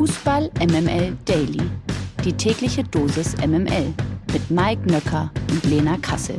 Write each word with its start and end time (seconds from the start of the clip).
Fußball 0.00 0.50
MML 0.60 1.14
Daily. 1.26 1.60
Die 2.24 2.32
tägliche 2.32 2.82
Dosis 2.82 3.36
MML 3.36 3.92
mit 4.32 4.50
Mike 4.50 4.90
Nöcker 4.90 5.30
und 5.50 5.62
Lena 5.64 5.98
Kassel. 5.98 6.38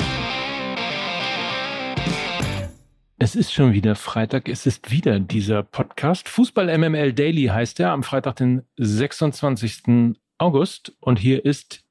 Es 3.20 3.36
ist 3.36 3.54
schon 3.54 3.74
wieder 3.74 3.94
Freitag, 3.96 4.50
es 4.50 4.66
ist 4.66 4.90
wieder 4.90 5.20
dieser 5.20 5.62
Podcast. 5.62 6.28
Fußball 6.28 6.76
MML 6.76 7.14
Daily 7.14 7.46
heißt 7.46 7.80
er 7.82 7.92
am 7.92 8.02
Freitag, 8.02 8.38
den 8.38 8.64
26. 8.78 10.16
August. 10.40 10.94
Und 11.00 11.20
hier 11.20 11.46
ist 11.46 11.84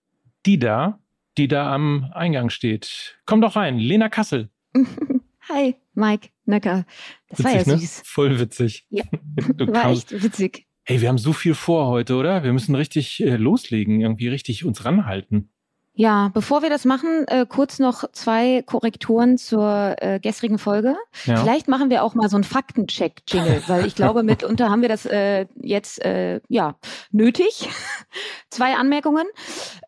die 0.46 0.58
da, 0.58 0.98
die 1.38 1.46
da 1.46 1.72
am 1.72 2.10
Eingang 2.12 2.50
steht. 2.50 3.16
Komm 3.26 3.40
doch 3.40 3.54
rein, 3.54 3.78
Lena 3.78 4.08
Kassel. 4.08 4.50
Hi, 5.48 5.76
Mike 5.94 6.30
Nöcker. 6.46 6.84
Das 7.28 7.38
witzig, 7.38 7.44
war 7.44 7.60
ja 7.60 7.72
ne? 7.74 7.78
süß. 7.78 8.02
Voll 8.06 8.40
witzig. 8.40 8.86
Ja, 8.90 9.04
du 9.54 9.68
war 9.68 9.82
kamst. 9.82 10.12
echt 10.12 10.24
witzig. 10.24 10.66
Hey, 10.84 11.00
wir 11.00 11.08
haben 11.08 11.18
so 11.18 11.32
viel 11.32 11.54
vor 11.54 11.86
heute, 11.86 12.16
oder? 12.16 12.42
Wir 12.42 12.52
müssen 12.52 12.74
richtig 12.74 13.20
äh, 13.20 13.36
loslegen, 13.36 14.00
irgendwie 14.00 14.28
richtig 14.28 14.64
uns 14.64 14.84
ranhalten. 14.84 15.50
Ja, 16.00 16.30
bevor 16.32 16.62
wir 16.62 16.70
das 16.70 16.86
machen, 16.86 17.28
äh, 17.28 17.44
kurz 17.46 17.78
noch 17.78 18.10
zwei 18.12 18.62
Korrekturen 18.62 19.36
zur 19.36 19.96
äh, 19.98 20.18
gestrigen 20.18 20.56
Folge. 20.56 20.96
Ja. 21.26 21.36
Vielleicht 21.36 21.68
machen 21.68 21.90
wir 21.90 22.02
auch 22.02 22.14
mal 22.14 22.30
so 22.30 22.38
einen 22.38 22.44
Faktencheck-Jingle, 22.44 23.64
weil 23.66 23.84
ich 23.84 23.96
glaube, 23.96 24.22
mitunter 24.22 24.70
haben 24.70 24.80
wir 24.80 24.88
das 24.88 25.04
äh, 25.04 25.44
jetzt 25.60 26.02
äh, 26.02 26.40
ja 26.48 26.76
nötig. 27.12 27.68
zwei 28.50 28.76
Anmerkungen. 28.76 29.26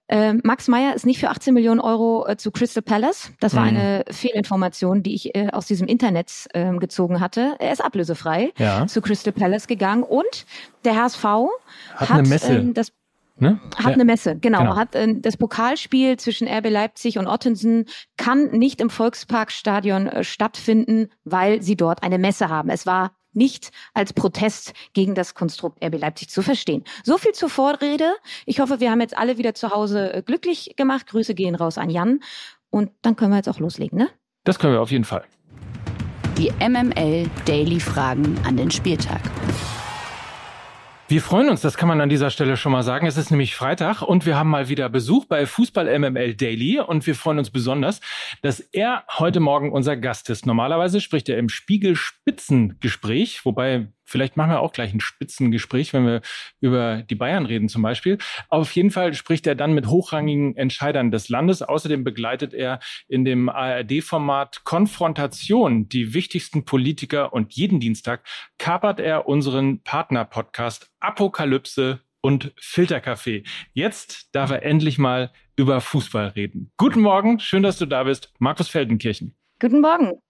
Äh, 0.07 0.35
Max 0.35 0.69
Meyer 0.69 0.95
ist 0.95 1.07
nicht 1.07 1.19
für 1.19 1.31
18 1.31 1.55
Millionen 1.55 1.81
Euro 1.81 2.27
äh, 2.27 2.37
zu 2.37 2.51
Crystal 2.51 2.83
Palace. 2.83 3.33
Das 3.41 3.57
war 3.57 3.63
mhm. 3.63 3.69
eine 3.69 4.05
Fehlinformation, 4.11 5.03
die 5.03 5.15
ich 5.15 5.35
äh, 5.35 5.49
aus 5.51 5.65
diesem 5.65 5.87
Internet 5.89 6.47
äh, 6.53 6.77
gezogen 6.77 7.21
hatte. 7.21 7.57
Er 7.59 7.73
ist 7.73 7.83
ablösefrei 7.83 8.53
ja. 8.59 8.87
zu 8.87 9.01
Crystal 9.01 9.33
Palace 9.33 9.67
gegangen 9.67 10.03
und 10.03 10.45
der 10.85 11.03
HSV 11.03 11.25
hat, 11.25 11.49
hat 11.95 12.11
eine 12.11 12.29
Messe. 12.29 12.53
Ähm, 12.53 12.75
das 12.75 12.93
Ne? 13.37 13.61
Hat 13.77 13.87
ja. 13.87 13.93
eine 13.93 14.05
Messe, 14.05 14.37
genau. 14.39 14.61
genau. 14.61 14.77
Hat 14.77 14.95
äh, 14.95 15.15
das 15.19 15.37
Pokalspiel 15.37 16.17
zwischen 16.19 16.47
RB 16.47 16.71
Leipzig 16.71 17.19
und 17.19 17.27
Ottensen 17.27 17.87
kann 18.17 18.51
nicht 18.51 18.81
im 18.81 18.91
Volksparkstadion 18.91 20.07
äh, 20.07 20.25
stattfinden, 20.25 21.09
weil 21.25 21.63
sie 21.63 21.77
dort 21.77 22.03
eine 22.03 22.19
Messe 22.19 22.49
haben. 22.49 22.69
Es 22.69 22.87
war 22.87 23.13
nicht 23.33 23.71
als 23.95 24.13
Protest 24.13 24.75
gegen 24.93 25.15
das 25.15 25.35
Konstrukt 25.35 25.83
RB 25.85 25.99
Leipzig 25.99 26.29
zu 26.29 26.43
verstehen. 26.43 26.85
So 27.03 27.19
viel 27.19 27.33
zur 27.33 27.49
Vorrede. 27.49 28.13
Ich 28.47 28.61
hoffe, 28.61 28.81
wir 28.81 28.91
haben 28.91 29.01
jetzt 29.01 29.17
alle 29.17 29.39
wieder 29.39 29.55
zu 29.55 29.71
Hause 29.71 30.13
äh, 30.13 30.23
glücklich 30.23 30.75
gemacht. 30.77 31.07
Grüße 31.07 31.35
gehen 31.35 31.55
raus 31.55 31.79
an 31.79 31.91
Jan. 31.91 32.21
Und 32.71 32.91
dann 33.03 33.17
können 33.17 33.33
wir 33.33 33.37
jetzt 33.37 33.49
auch 33.49 33.59
loslegen, 33.59 33.99
ne? 33.99 34.09
Das 34.45 34.59
können 34.59 34.73
wir 34.73 34.81
auf 34.81 34.91
jeden 34.91 35.05
Fall. 35.05 35.25
Die 36.39 36.51
MML 36.59 37.29
Daily 37.45 37.79
Fragen 37.79 38.37
an 38.45 38.57
den 38.57 38.71
Spieltag. 38.71 39.21
Wir 41.13 41.21
freuen 41.21 41.51
uns, 41.51 41.61
das 41.61 41.77
kann 41.77 41.91
man 41.91 42.01
an 42.01 42.09
dieser 42.09 42.31
Stelle 42.31 42.57
schon 42.57 42.73
mal 42.73 42.83
sagen. 42.83 43.07
Es 43.07 43.19
ist 43.19 43.31
nämlich 43.31 43.55
Freitag 43.55 44.01
und 44.01 44.25
wir 44.25 44.35
haben 44.39 44.49
mal 44.49 44.71
wieder 44.71 44.89
Besuch 44.89 45.27
bei 45.27 45.45
Fußball 45.45 45.99
MML 45.99 46.33
Daily 46.33 46.81
und 46.81 47.07
wir 47.07 47.15
freuen 47.15 47.39
uns 47.39 47.51
besonders, 47.51 48.01
dass 48.41 48.61
er 48.61 49.05
heute 49.19 49.39
Morgen 49.39 49.73
unser 49.73 49.99
Gast 49.99 50.31
ist. 50.31 50.47
Normalerweise 50.47 51.03
spricht 51.03 51.29
er 51.29 51.37
im 51.37 51.51
Spiegel 51.51 51.97
Spitzengespräch, 51.97 53.45
wobei 53.45 53.89
Vielleicht 54.13 54.37
machen 54.37 54.51
wir 54.51 54.61
auch 54.61 54.75
gleich 54.75 54.93
ein 54.93 55.01
Spitzengespräch, 55.01 55.95
wenn 55.95 56.05
wir 56.05 56.21
über 56.61 57.03
die 57.03 57.15
Bayern 57.15 57.47
reden 57.47 57.71
zum 57.71 57.81
Beispiel. 57.81 58.19
Auf 58.51 58.71
jeden 58.73 58.91
Fall 58.91 59.15
spricht 59.15 59.47
er 59.47 59.55
dann 59.55 59.73
mit 59.73 59.87
hochrangigen 59.87 60.55
Entscheidern 60.55 61.11
des 61.11 61.31
Landes. 61.31 61.63
Außerdem 61.63 62.05
begleitet 62.05 62.53
er 62.53 62.79
in 63.09 63.25
dem 63.25 63.49
ARD-Format 63.49 64.65
Konfrontation 64.65 65.89
die 65.89 66.13
wichtigsten 66.13 66.67
Politiker 66.67 67.33
und 67.33 67.55
jeden 67.55 67.81
Dienstag 67.81 68.27
kapert 68.59 69.01
er 69.01 69.27
unseren 69.27 69.83
Partner-Podcast 69.83 70.91
Apokalypse 71.01 72.01
und 72.21 72.53
Filterkaffee. 72.61 73.45
Jetzt 73.73 74.35
darf 74.35 74.51
er 74.51 74.63
endlich 74.63 74.99
mal 74.99 75.33
über 75.57 75.81
Fußball 75.81 76.29
reden. 76.29 76.71
Guten 76.77 77.01
Morgen, 77.01 77.41
schön, 77.41 77.63
dass 77.63 77.79
du 77.79 77.87
da 77.87 78.05
bist, 78.05 78.31
Markus 78.39 78.69
Feldenkirchen. 78.69 79.35
Guten 79.59 79.81
Morgen. 79.81 80.21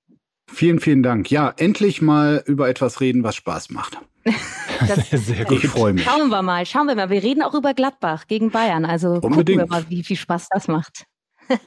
Vielen, 0.52 0.80
vielen 0.80 1.02
Dank. 1.02 1.30
Ja, 1.30 1.52
endlich 1.56 2.02
mal 2.02 2.42
über 2.46 2.68
etwas 2.68 3.00
reden, 3.00 3.24
was 3.24 3.36
Spaß 3.36 3.70
macht. 3.70 3.98
das, 4.86 5.10
sehr 5.26 5.44
gut. 5.44 5.64
Ich 5.64 5.70
freue 5.70 5.92
mich. 5.92 6.04
Schauen 6.04 6.28
wir 6.28 6.42
mal, 6.42 6.64
schauen 6.66 6.86
wir 6.86 6.94
mal. 6.94 7.10
Wir 7.10 7.22
reden 7.22 7.42
auch 7.42 7.54
über 7.54 7.74
Gladbach 7.74 8.26
gegen 8.26 8.50
Bayern. 8.50 8.84
Also 8.84 9.14
Unbedingt. 9.14 9.34
gucken 9.34 9.58
wir 9.58 9.66
mal, 9.66 9.84
wie 9.88 10.02
viel 10.02 10.16
Spaß 10.16 10.48
das 10.50 10.68
macht. 10.68 11.06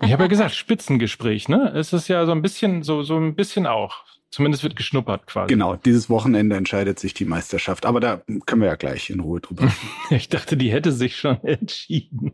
ich 0.01 0.11
habe 0.11 0.23
ja 0.23 0.27
gesagt, 0.27 0.55
Spitzengespräch, 0.55 1.49
ne? 1.49 1.71
Es 1.75 1.93
ist 1.93 2.07
ja 2.07 2.25
so 2.25 2.31
ein 2.31 2.41
bisschen, 2.41 2.83
so, 2.83 3.03
so 3.03 3.17
ein 3.17 3.35
bisschen 3.35 3.67
auch. 3.67 4.03
Zumindest 4.31 4.63
wird 4.63 4.75
geschnuppert 4.75 5.27
quasi. 5.27 5.47
Genau, 5.47 5.77
dieses 5.77 6.09
Wochenende 6.09 6.57
entscheidet 6.57 6.99
sich 6.99 7.13
die 7.13 7.23
Meisterschaft. 7.23 7.85
Aber 7.85 7.99
da 7.99 8.21
können 8.45 8.61
wir 8.61 8.67
ja 8.67 8.75
gleich 8.75 9.09
in 9.09 9.21
Ruhe 9.21 9.39
drüber 9.39 9.71
ich 10.09 10.29
dachte, 10.29 10.57
die 10.57 10.71
hätte 10.71 10.91
sich 10.91 11.15
schon 11.15 11.41
entschieden. 11.43 12.33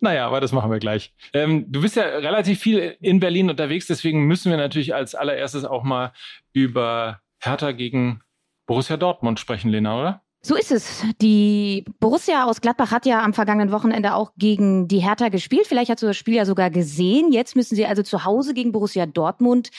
Naja, 0.00 0.26
aber 0.26 0.40
das 0.40 0.52
machen 0.52 0.70
wir 0.70 0.78
gleich. 0.78 1.12
Ähm, 1.34 1.70
du 1.70 1.82
bist 1.82 1.96
ja 1.96 2.04
relativ 2.04 2.58
viel 2.58 2.96
in 3.00 3.20
Berlin 3.20 3.50
unterwegs, 3.50 3.86
deswegen 3.86 4.24
müssen 4.24 4.50
wir 4.50 4.56
natürlich 4.56 4.94
als 4.94 5.14
allererstes 5.14 5.64
auch 5.64 5.82
mal 5.82 6.12
über 6.52 7.20
Hertha 7.38 7.72
gegen 7.72 8.22
Borussia 8.66 8.96
Dortmund 8.96 9.38
sprechen, 9.38 9.70
Lena, 9.70 9.98
oder? 9.98 10.22
So 10.42 10.56
ist 10.56 10.72
es. 10.72 11.04
Die 11.20 11.84
Borussia 11.98 12.46
aus 12.46 12.62
Gladbach 12.62 12.90
hat 12.92 13.04
ja 13.04 13.22
am 13.22 13.34
vergangenen 13.34 13.72
Wochenende 13.72 14.14
auch 14.14 14.32
gegen 14.38 14.88
die 14.88 15.00
Hertha 15.00 15.28
gespielt. 15.28 15.66
Vielleicht 15.66 15.90
hast 15.90 16.02
du 16.02 16.06
das 16.06 16.16
Spiel 16.16 16.34
ja 16.34 16.46
sogar 16.46 16.70
gesehen. 16.70 17.30
Jetzt 17.30 17.56
müssen 17.56 17.74
sie 17.74 17.84
also 17.84 18.02
zu 18.02 18.24
Hause 18.24 18.54
gegen 18.54 18.72
Borussia 18.72 19.04
Dortmund 19.04 19.70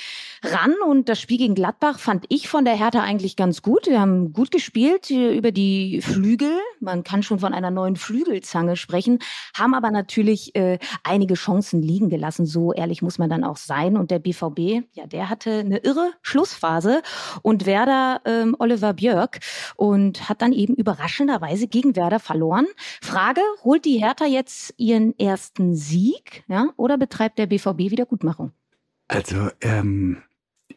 ran. 0.44 0.76
Und 0.86 1.10
das 1.10 1.20
Spiel 1.20 1.40
gegen 1.40 1.56
Gladbach 1.56 1.98
fand 1.98 2.26
ich 2.30 2.48
von 2.48 2.64
der 2.64 2.76
Hertha 2.76 3.02
eigentlich 3.02 3.36
ganz 3.36 3.64
gut. 3.64 3.88
Wir 3.88 4.00
haben 4.00 4.34
gut 4.34 4.52
gespielt 4.52 5.10
über 5.10 5.52
die 5.52 6.02
Flügel. 6.02 6.52
Man 6.80 7.04
kann 7.04 7.24
schon 7.24 7.40
von 7.40 7.54
einer 7.54 7.72
neuen 7.72 7.96
Flügelzange 7.96 8.76
sprechen, 8.76 9.18
haben 9.58 9.74
aber 9.74 9.90
natürlich 9.90 10.56
äh, 10.56 10.78
einige 11.04 11.34
Chancen 11.34 11.82
liegen 11.82 12.10
gelassen. 12.10 12.46
So 12.46 12.72
ehrlich 12.72 13.02
muss 13.02 13.18
man 13.18 13.30
dann 13.30 13.44
auch 13.44 13.58
sein. 13.58 13.98
Und 13.98 14.12
der 14.12 14.20
BVB, 14.20 14.86
ja, 14.94 15.08
der 15.08 15.30
hatte 15.30 15.52
eine 15.52 15.80
irre 15.80 16.12
Schlussphase. 16.22 17.02
Und 17.42 17.66
Werder 17.66 18.22
ähm, 18.26 18.56
Oliver 18.60 18.94
Björk 18.94 19.40
und 19.76 20.30
hat 20.30 20.42
dann 20.42 20.52
dann 20.52 20.60
eben 20.60 20.76
überraschenderweise 20.76 21.68
gegen 21.68 21.96
Werder 21.96 22.20
verloren. 22.20 22.68
Frage, 23.02 23.42
holt 23.64 23.86
die 23.86 24.00
Hertha 24.00 24.26
jetzt 24.26 24.74
ihren 24.78 25.18
ersten 25.18 25.76
Sieg 25.76 26.44
ja, 26.48 26.70
oder 26.78 26.98
betreibt 26.98 27.40
der 27.40 27.48
BVB 27.48 27.92
Wiedergutmachung? 27.92 28.52
Also, 29.08 29.50
ähm, 29.62 30.22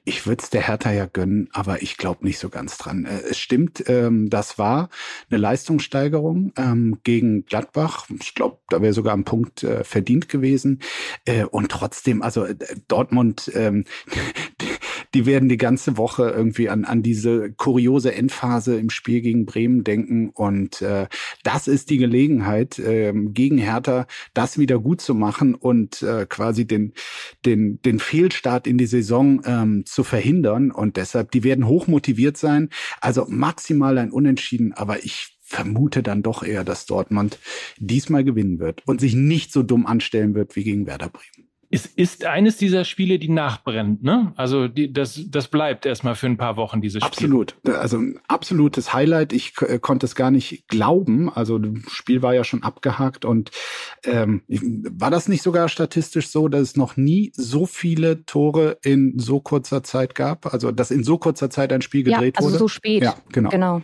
ich 0.05 0.27
würde 0.27 0.43
es 0.43 0.51
der 0.51 0.67
Hertha 0.67 0.93
ja 0.93 1.07
gönnen, 1.07 1.49
aber 1.53 1.83
ich 1.83 1.97
glaube 1.97 2.25
nicht 2.25 2.39
so 2.39 2.49
ganz 2.49 2.79
dran. 2.79 3.05
Äh, 3.05 3.31
es 3.31 3.39
stimmt, 3.39 3.85
ähm, 3.89 4.31
das 4.31 4.59
war 4.59 4.91
eine 5.31 5.39
Leistungssteigerung 5.39 6.53
ähm, 6.57 6.99
gegen 7.05 7.45
Gladbach. 7.47 8.09
Ich 8.21 8.35
glaube, 8.35 8.59
da 8.69 8.83
wäre 8.83 8.93
sogar 8.93 9.15
ein 9.15 9.25
Punkt 9.25 9.63
äh, 9.63 9.85
verdient 9.85 10.29
gewesen. 10.29 10.81
Äh, 11.25 11.45
und 11.45 11.71
trotzdem, 11.71 12.23
also 12.23 12.45
äh, 12.45 12.57
Dortmund, 12.89 13.51
ähm, 13.55 13.85
die 15.15 15.27
werden 15.27 15.49
die 15.49 15.57
ganze 15.57 15.97
Woche 15.97 16.31
irgendwie 16.31 16.69
an, 16.69 16.85
an 16.85 17.03
diese 17.03 17.53
kuriose 17.53 18.15
Endphase 18.15 18.77
im 18.77 18.91
Spiel 18.91 19.21
gegen 19.21 19.47
Bremen 19.47 19.85
denken. 19.85 20.31
Und 20.31 20.83
äh, 20.83 21.07
das 21.45 21.69
ist 21.69 21.91
die 21.91 21.99
Gelegenheit, 21.99 22.79
äh, 22.81 23.13
gegen 23.15 23.59
Hertha 23.59 24.07
das 24.35 24.59
wieder 24.59 24.79
gut 24.81 25.01
zu 25.01 25.15
machen 25.15 25.55
und 25.55 26.03
äh, 26.03 26.27
quasi 26.29 26.67
den, 26.67 26.93
den, 27.45 27.81
den 27.83 28.01
Fehlstart 28.01 28.67
in 28.67 28.77
die 28.77 28.87
Saison 28.87 29.41
ähm, 29.47 29.87
zu 29.87 30.03
verhindern. 30.03 30.73
Und 30.73 30.97
deshalb, 30.97 31.31
die 31.31 31.45
werden 31.45 31.67
hoch 31.69 31.87
motiviert 31.87 32.37
sein. 32.37 32.69
Also 33.01 33.27
maximal 33.29 33.97
ein 33.99 34.11
Unentschieden, 34.11 34.73
aber 34.73 35.05
ich 35.05 35.39
vermute 35.41 36.03
dann 36.03 36.23
doch 36.23 36.43
eher, 36.43 36.65
dass 36.65 36.87
Dortmund 36.87 37.39
diesmal 37.79 38.25
gewinnen 38.25 38.59
wird 38.59 38.83
und 38.87 39.01
sich 39.01 39.15
nicht 39.15 39.53
so 39.53 39.63
dumm 39.63 39.87
anstellen 39.87 40.35
wird 40.35 40.57
wie 40.57 40.65
gegen 40.65 40.87
Werder 40.87 41.11
Bremen. 41.11 41.44
Es 41.75 41.87
ist 41.87 42.25
eines 42.25 42.57
dieser 42.57 42.85
Spiele, 42.85 43.19
die 43.19 43.29
nachbrennt, 43.29 44.05
ne? 44.05 44.33
Also 44.37 44.69
die, 44.69 44.93
das, 44.93 45.21
das 45.27 45.49
bleibt 45.49 45.87
erstmal 45.87 46.15
für 46.15 46.27
ein 46.27 46.37
paar 46.37 46.57
Wochen, 46.57 46.81
dieses 46.81 47.03
Spiel. 47.03 47.09
Absolut. 47.09 47.57
Also 47.67 47.99
ein 47.99 48.21
absolutes 48.29 48.93
Highlight. 48.93 49.33
Ich 49.33 49.55
äh, 49.61 49.81
konnte 49.81 50.07
es 50.07 50.15
gar 50.15 50.31
nicht 50.31 50.69
glauben. 50.69 51.29
Also 51.29 51.59
das 51.59 51.93
Spiel 51.93 52.23
war 52.23 52.33
ja 52.33 52.45
schon 52.45 52.63
abgehakt 52.63 53.25
und 53.25 53.51
ähm, 54.05 54.43
war 54.47 55.11
das 55.11 55.27
nicht 55.27 55.43
sogar 55.43 55.69
statistisch 55.69 56.29
so, 56.29 56.47
dass 56.47 56.61
es 56.63 56.77
noch 56.77 56.97
nie 56.97 57.33
so 57.35 57.67
viele 57.67 58.25
Tore 58.25 58.79
in 58.85 59.19
so 59.19 59.41
kurzer 59.41 59.83
Zeit 59.83 60.15
gab? 60.15 60.53
Also 60.53 60.71
dass 60.71 60.93
in 60.93 61.03
so 61.03 61.19
kurzer 61.19 61.51
Zeit 61.51 61.73
ein 61.73 61.83
Spiel 61.83 62.05
gedreht 62.05 62.37
ja, 62.37 62.39
also 62.39 62.51
wurde? 62.51 62.59
so 62.59 62.69
spät. 62.69 63.03
Ja, 63.03 63.17
genau. 63.33 63.51
genau. 63.51 63.83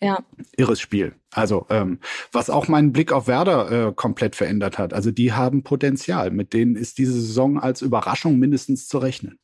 Ja. 0.00 0.18
Irres 0.56 0.80
Spiel. 0.80 1.14
Also, 1.32 1.66
ähm, 1.70 2.00
was 2.32 2.50
auch 2.50 2.68
meinen 2.68 2.92
Blick 2.92 3.12
auf 3.12 3.26
Werder 3.26 3.88
äh, 3.88 3.92
komplett 3.94 4.36
verändert 4.36 4.78
hat. 4.78 4.92
Also, 4.92 5.10
die 5.10 5.32
haben 5.32 5.62
Potenzial. 5.62 6.30
Mit 6.30 6.52
denen 6.52 6.76
ist 6.76 6.98
diese 6.98 7.12
Saison 7.12 7.58
als 7.58 7.82
Überraschung 7.82 8.38
mindestens 8.38 8.88
zu 8.88 8.98
rechnen. 8.98 9.38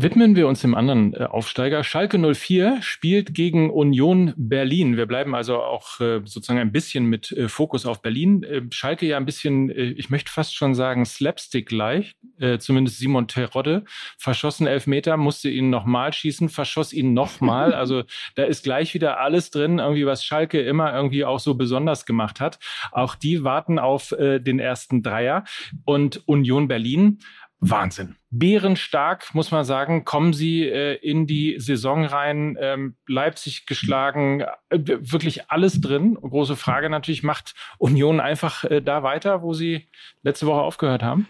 Widmen 0.00 0.36
wir 0.36 0.46
uns 0.46 0.60
dem 0.60 0.76
anderen 0.76 1.12
äh, 1.12 1.24
Aufsteiger. 1.24 1.82
Schalke 1.82 2.20
04 2.20 2.82
spielt 2.82 3.34
gegen 3.34 3.68
Union 3.68 4.32
Berlin. 4.36 4.96
Wir 4.96 5.06
bleiben 5.06 5.34
also 5.34 5.60
auch 5.60 5.98
äh, 5.98 6.20
sozusagen 6.24 6.60
ein 6.60 6.70
bisschen 6.70 7.06
mit 7.06 7.32
äh, 7.32 7.48
Fokus 7.48 7.84
auf 7.84 8.00
Berlin. 8.00 8.68
Schalke 8.70 9.06
ja 9.06 9.16
ein 9.16 9.26
bisschen, 9.26 9.70
ich 9.70 10.08
möchte 10.08 10.30
fast 10.30 10.54
schon 10.54 10.76
sagen, 10.76 11.04
slapstick-like. 11.04 12.14
Zumindest 12.60 12.98
Simon 12.98 13.26
Terodde. 13.26 13.84
Verschossen 14.16 14.68
Elfmeter, 14.68 15.16
musste 15.16 15.50
ihn 15.50 15.70
nochmal 15.70 16.12
schießen, 16.12 16.48
verschoss 16.48 16.92
ihn 16.92 17.12
nochmal. 17.12 17.74
Also 17.78 18.02
da 18.34 18.44
ist 18.44 18.64
gleich 18.64 18.92
wieder 18.94 19.20
alles 19.20 19.50
drin, 19.50 19.78
irgendwie 19.78 20.04
was 20.04 20.24
Schalke 20.24 20.60
immer 20.60 20.92
irgendwie 20.92 21.24
auch 21.24 21.38
so 21.38 21.54
besonders 21.54 22.06
gemacht 22.06 22.40
hat. 22.40 22.58
Auch 22.92 23.14
die 23.14 23.44
warten 23.44 23.78
auf 23.78 24.14
den 24.18 24.58
ersten 24.58 25.02
Dreier. 25.02 25.44
Und 25.84 26.22
Union 26.26 26.68
Berlin 26.68 27.18
Wahnsinn. 27.60 28.16
Bärenstark, 28.30 29.34
muss 29.34 29.50
man 29.50 29.64
sagen, 29.64 30.04
kommen 30.04 30.32
sie 30.32 30.62
äh, 30.62 30.94
in 30.94 31.26
die 31.26 31.58
Saison 31.58 32.04
rein. 32.04 32.56
Ähm, 32.60 32.94
Leipzig 33.06 33.66
geschlagen, 33.66 34.42
äh, 34.68 34.78
wirklich 34.78 35.50
alles 35.50 35.80
drin. 35.80 36.14
Große 36.14 36.56
Frage 36.56 36.88
natürlich, 36.88 37.22
macht 37.22 37.54
Union 37.78 38.20
einfach 38.20 38.64
äh, 38.64 38.80
da 38.80 39.02
weiter, 39.02 39.42
wo 39.42 39.54
sie 39.54 39.88
letzte 40.22 40.46
Woche 40.46 40.60
aufgehört 40.60 41.02
haben? 41.02 41.26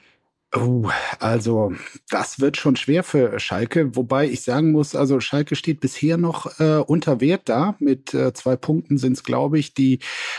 Oh, 0.54 0.88
also 1.18 1.74
das 2.08 2.40
wird 2.40 2.56
schon 2.56 2.74
schwer 2.76 3.04
für 3.04 3.38
Schalke, 3.38 3.94
wobei 3.94 4.26
ich 4.26 4.40
sagen 4.40 4.72
muss, 4.72 4.94
also 4.94 5.20
Schalke 5.20 5.56
steht 5.56 5.80
bisher 5.80 6.16
noch 6.16 6.58
äh, 6.58 6.78
unter 6.78 7.20
Wert 7.20 7.50
da. 7.50 7.76
Mit 7.80 8.14
äh, 8.14 8.32
zwei 8.32 8.56
Punkten 8.56 8.96
sind 8.96 9.12
es, 9.12 9.24
glaube 9.24 9.58
ich, 9.58 9.74
die, 9.74 9.98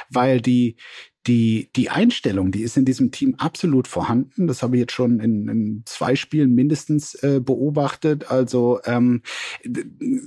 weil 0.10 0.42
die 0.42 0.78
die, 1.30 1.70
die 1.76 1.92
Einstellung, 1.92 2.52
die 2.52 2.64
ist 2.64 2.76
in 2.76 2.86
diesem 2.86 3.12
Team 3.12 3.36
absolut 3.38 3.88
vorhanden. 3.88 4.48
Das 4.48 4.64
habe 4.64 4.76
ich 4.76 4.80
jetzt 4.80 4.94
schon 4.94 5.20
in, 5.20 5.48
in 5.48 5.84
zwei 5.86 6.16
Spielen 6.16 6.56
mindestens 6.56 7.14
äh, 7.14 7.40
beobachtet. 7.40 8.32
Also 8.32 8.80
ähm, 8.84 9.22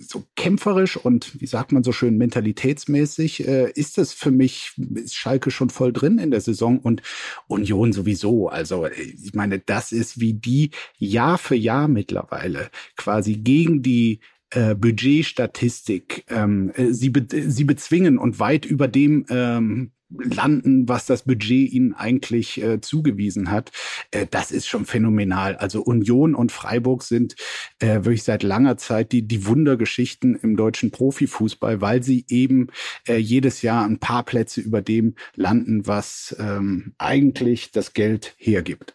so 0.00 0.25
kämpferisch 0.37 0.96
und 0.96 1.40
wie 1.40 1.46
sagt 1.46 1.72
man 1.72 1.82
so 1.82 1.90
schön 1.90 2.19
mentalitätsmäßig 2.19 3.49
äh, 3.49 3.72
ist 3.75 3.99
es 3.99 4.12
für 4.12 4.31
mich, 4.31 4.75
ist 4.94 5.16
Schalke 5.16 5.50
schon 5.50 5.70
voll 5.70 5.93
drin 5.93 6.19
in 6.19 6.31
der 6.31 6.40
Saison 6.40 6.78
und 6.78 7.02
Union 7.48 7.93
sowieso. 7.93 8.48
Also 8.48 8.87
ich 8.87 9.34
meine, 9.34 9.58
das 9.58 9.90
ist 9.90 10.20
wie 10.20 10.34
die 10.34 10.70
Jahr 10.98 11.37
für 11.37 11.56
Jahr 11.56 11.88
mittlerweile 11.88 12.70
quasi 12.96 13.34
gegen 13.34 13.82
die 13.82 14.20
äh, 14.50 14.76
Budgetstatistik 14.76 16.26
ähm, 16.28 16.70
äh, 16.76 16.93
sie, 16.93 17.10
be 17.10 17.26
sie 17.28 17.64
bezwingen 17.64 18.19
und 18.19 18.38
weit 18.38 18.64
über 18.64 18.87
dem 18.87 19.26
ähm, 19.31 19.90
landen, 20.19 20.88
was 20.88 21.06
das 21.06 21.23
Budget 21.23 21.73
ihnen 21.73 21.94
eigentlich 21.94 22.62
äh, 22.62 22.81
zugewiesen 22.81 23.50
hat. 23.50 23.73
Äh, 24.11 24.26
das 24.31 24.50
ist 24.50 24.67
schon 24.67 24.85
phänomenal. 24.85 25.56
Also 25.56 25.82
Union 25.82 26.35
und 26.35 26.53
Freiburg 26.53 27.03
sind 27.03 27.37
äh, 27.79 28.05
wirklich 28.05 28.25
seit 28.25 28.43
langer 28.43 28.76
Zeit 28.76 29.12
die, 29.12 29.26
die 29.26 29.47
Wundergeschichten 29.47 30.35
im 30.37 30.56
deutschen 30.56 30.91
Profifußball, 30.91 31.81
weil 31.81 32.03
sie 32.03 32.25
eben 32.29 32.69
äh, 33.06 33.17
jedes 33.17 33.62
Jahr 33.62 33.85
ein 33.85 33.99
paar 33.99 34.25
Plätze 34.25 34.61
über 34.61 34.82
dem 34.82 35.14
landen, 35.35 35.87
was 35.87 36.37
ähm, 36.38 36.94
eigentlich 36.99 37.70
das 37.70 37.93
Geld 37.93 38.35
hergibt. 38.37 38.94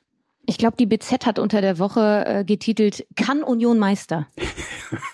Ich 0.50 0.58
glaube, 0.58 0.78
die 0.78 0.86
BZ 0.86 1.26
hat 1.26 1.40
unter 1.40 1.60
der 1.60 1.78
Woche 1.78 2.24
äh, 2.26 2.46
getitelt 2.46 3.06
Kann 3.18 3.44
Union 3.44 3.78
Meister. 3.80 4.28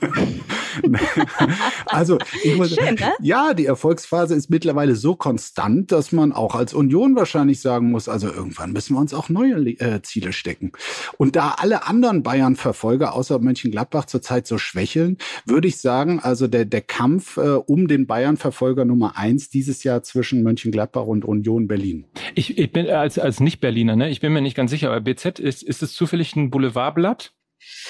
also 1.87 2.17
ich 2.43 2.55
muss, 2.55 2.75
Schön, 2.75 2.95
ne? 2.95 3.13
ja, 3.21 3.53
die 3.53 3.65
Erfolgsphase 3.65 4.35
ist 4.35 4.49
mittlerweile 4.49 4.95
so 4.95 5.15
konstant, 5.15 5.91
dass 5.91 6.11
man 6.11 6.31
auch 6.31 6.55
als 6.55 6.73
Union 6.73 7.15
wahrscheinlich 7.15 7.59
sagen 7.59 7.91
muss, 7.91 8.07
also 8.07 8.27
irgendwann 8.27 8.71
müssen 8.71 8.95
wir 8.95 8.99
uns 8.99 9.13
auch 9.13 9.29
neue 9.29 9.55
äh, 9.79 10.01
Ziele 10.03 10.33
stecken. 10.33 10.71
Und 11.17 11.35
da 11.35 11.55
alle 11.57 11.87
anderen 11.87 12.23
Bayern-Verfolger 12.23 13.13
außer 13.13 13.39
Mönchengladbach 13.39 14.05
zurzeit 14.05 14.45
so 14.45 14.57
schwächeln, 14.57 15.17
würde 15.45 15.67
ich 15.67 15.77
sagen, 15.77 16.19
also 16.19 16.47
der, 16.47 16.65
der 16.65 16.81
Kampf 16.81 17.37
äh, 17.37 17.41
um 17.41 17.87
den 17.87 18.05
Bayern-Verfolger 18.05 18.85
Nummer 18.85 19.17
eins 19.17 19.49
dieses 19.49 19.83
Jahr 19.83 20.03
zwischen 20.03 20.43
Mönchengladbach 20.43 21.05
und 21.05 21.25
Union 21.25 21.67
Berlin. 21.67 22.05
Ich, 22.35 22.57
ich 22.57 22.71
bin 22.71 22.87
als, 22.89 23.17
als 23.17 23.39
Nicht-Berliner, 23.39 23.95
ne? 23.95 24.09
ich 24.09 24.19
bin 24.19 24.31
mir 24.31 24.41
nicht 24.41 24.55
ganz 24.55 24.71
sicher, 24.71 24.89
aber 24.89 25.01
BZ 25.01 25.23
BZ, 25.23 25.39
ist, 25.39 25.63
ist 25.63 25.83
es 25.83 25.93
zufällig 25.93 26.35
ein 26.35 26.49
Boulevardblatt? 26.49 27.33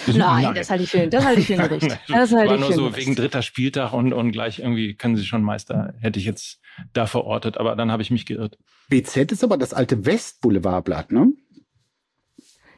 Nein, 0.07 0.17
Nein, 0.17 0.55
das 0.55 0.69
halte 0.69 0.83
ich 0.83 0.89
für, 0.89 1.07
das 1.07 1.23
halte 1.23 1.41
ich 1.41 1.47
für 1.47 1.57
Gericht. 1.57 1.99
Das 2.07 2.31
halte 2.31 2.49
War 2.49 2.55
ich 2.55 2.61
nur 2.61 2.73
so 2.73 2.89
Gericht. 2.89 2.97
wegen 2.97 3.15
dritter 3.15 3.41
Spieltag 3.41 3.93
und, 3.93 4.13
und 4.13 4.31
gleich 4.31 4.59
irgendwie 4.59 4.95
können 4.95 5.15
sie 5.15 5.25
schon 5.25 5.43
Meister, 5.43 5.93
hätte 5.99 6.19
ich 6.19 6.25
jetzt 6.25 6.59
da 6.93 7.05
verortet, 7.05 7.57
aber 7.57 7.75
dann 7.75 7.91
habe 7.91 8.01
ich 8.01 8.11
mich 8.11 8.25
geirrt. 8.25 8.57
BZ 8.89 9.31
ist 9.31 9.43
aber 9.43 9.57
das 9.57 9.73
alte 9.73 10.05
West-Boulevardblatt, 10.05 11.11
ne? 11.11 11.31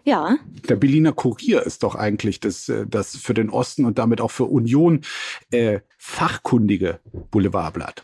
Ja. 0.03 0.37
Der 0.69 0.75
Berliner 0.75 1.13
Kurier 1.13 1.63
ist 1.63 1.81
doch 1.81 1.95
eigentlich 1.95 2.39
das, 2.39 2.69
äh, 2.69 2.85
das 2.87 3.17
für 3.17 3.33
den 3.33 3.49
Osten 3.49 3.85
und 3.85 3.97
damit 3.97 4.21
auch 4.21 4.31
für 4.31 4.45
Union 4.45 5.01
äh, 5.49 5.79
fachkundige 5.97 6.99
Boulevardblatt. 7.31 8.03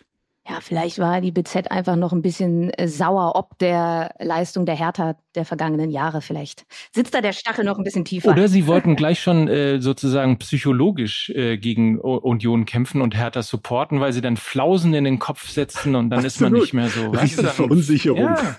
Ja, 0.52 0.60
vielleicht 0.60 1.00
war 1.00 1.22
die 1.22 1.32
BZ 1.32 1.72
einfach 1.72 1.96
noch 1.96 2.12
ein 2.12 2.22
bisschen 2.22 2.72
äh, 2.72 2.86
sauer 2.86 3.36
ob 3.36 3.58
der 3.60 4.14
Leistung 4.20 4.66
der 4.66 4.76
Hertha 4.76 5.16
der 5.34 5.46
vergangenen 5.46 5.92
Jahre. 5.92 6.22
Vielleicht 6.22 6.66
sitzt 6.92 7.14
da 7.14 7.22
der 7.22 7.32
Stachel 7.32 7.64
noch 7.64 7.78
ein 7.78 7.86
bisschen 7.86 8.04
tiefer. 8.04 8.32
Oder 8.32 8.50
sie 8.50 8.68
wollten 8.68 8.98
gleich 8.98 9.22
schon 9.22 9.48
äh, 9.48 9.80
sozusagen 9.80 10.38
psychologisch 10.40 11.30
äh, 11.30 11.58
gegen 11.58 12.02
Union 12.02 12.66
kämpfen 12.66 13.02
und 13.02 13.16
Hertha 13.16 13.44
supporten, 13.44 14.02
weil 14.02 14.12
sie 14.12 14.20
dann 14.20 14.36
Flausen 14.36 14.94
in 14.94 15.06
den 15.06 15.20
Kopf 15.20 15.50
setzen 15.50 15.96
und 15.96 16.10
dann 16.10 16.26
Absolut. 16.26 16.34
ist 16.34 16.42
man 16.42 16.54
nicht 16.54 16.74
mehr 16.74 16.90
so. 16.90 17.10
Riesenverunsicherung. 17.12 18.20
Ja. 18.20 18.56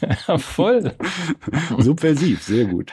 ja, 0.28 0.38
voll. 0.38 0.94
Subversiv, 1.78 2.42
sehr 2.42 2.64
gut. 2.64 2.90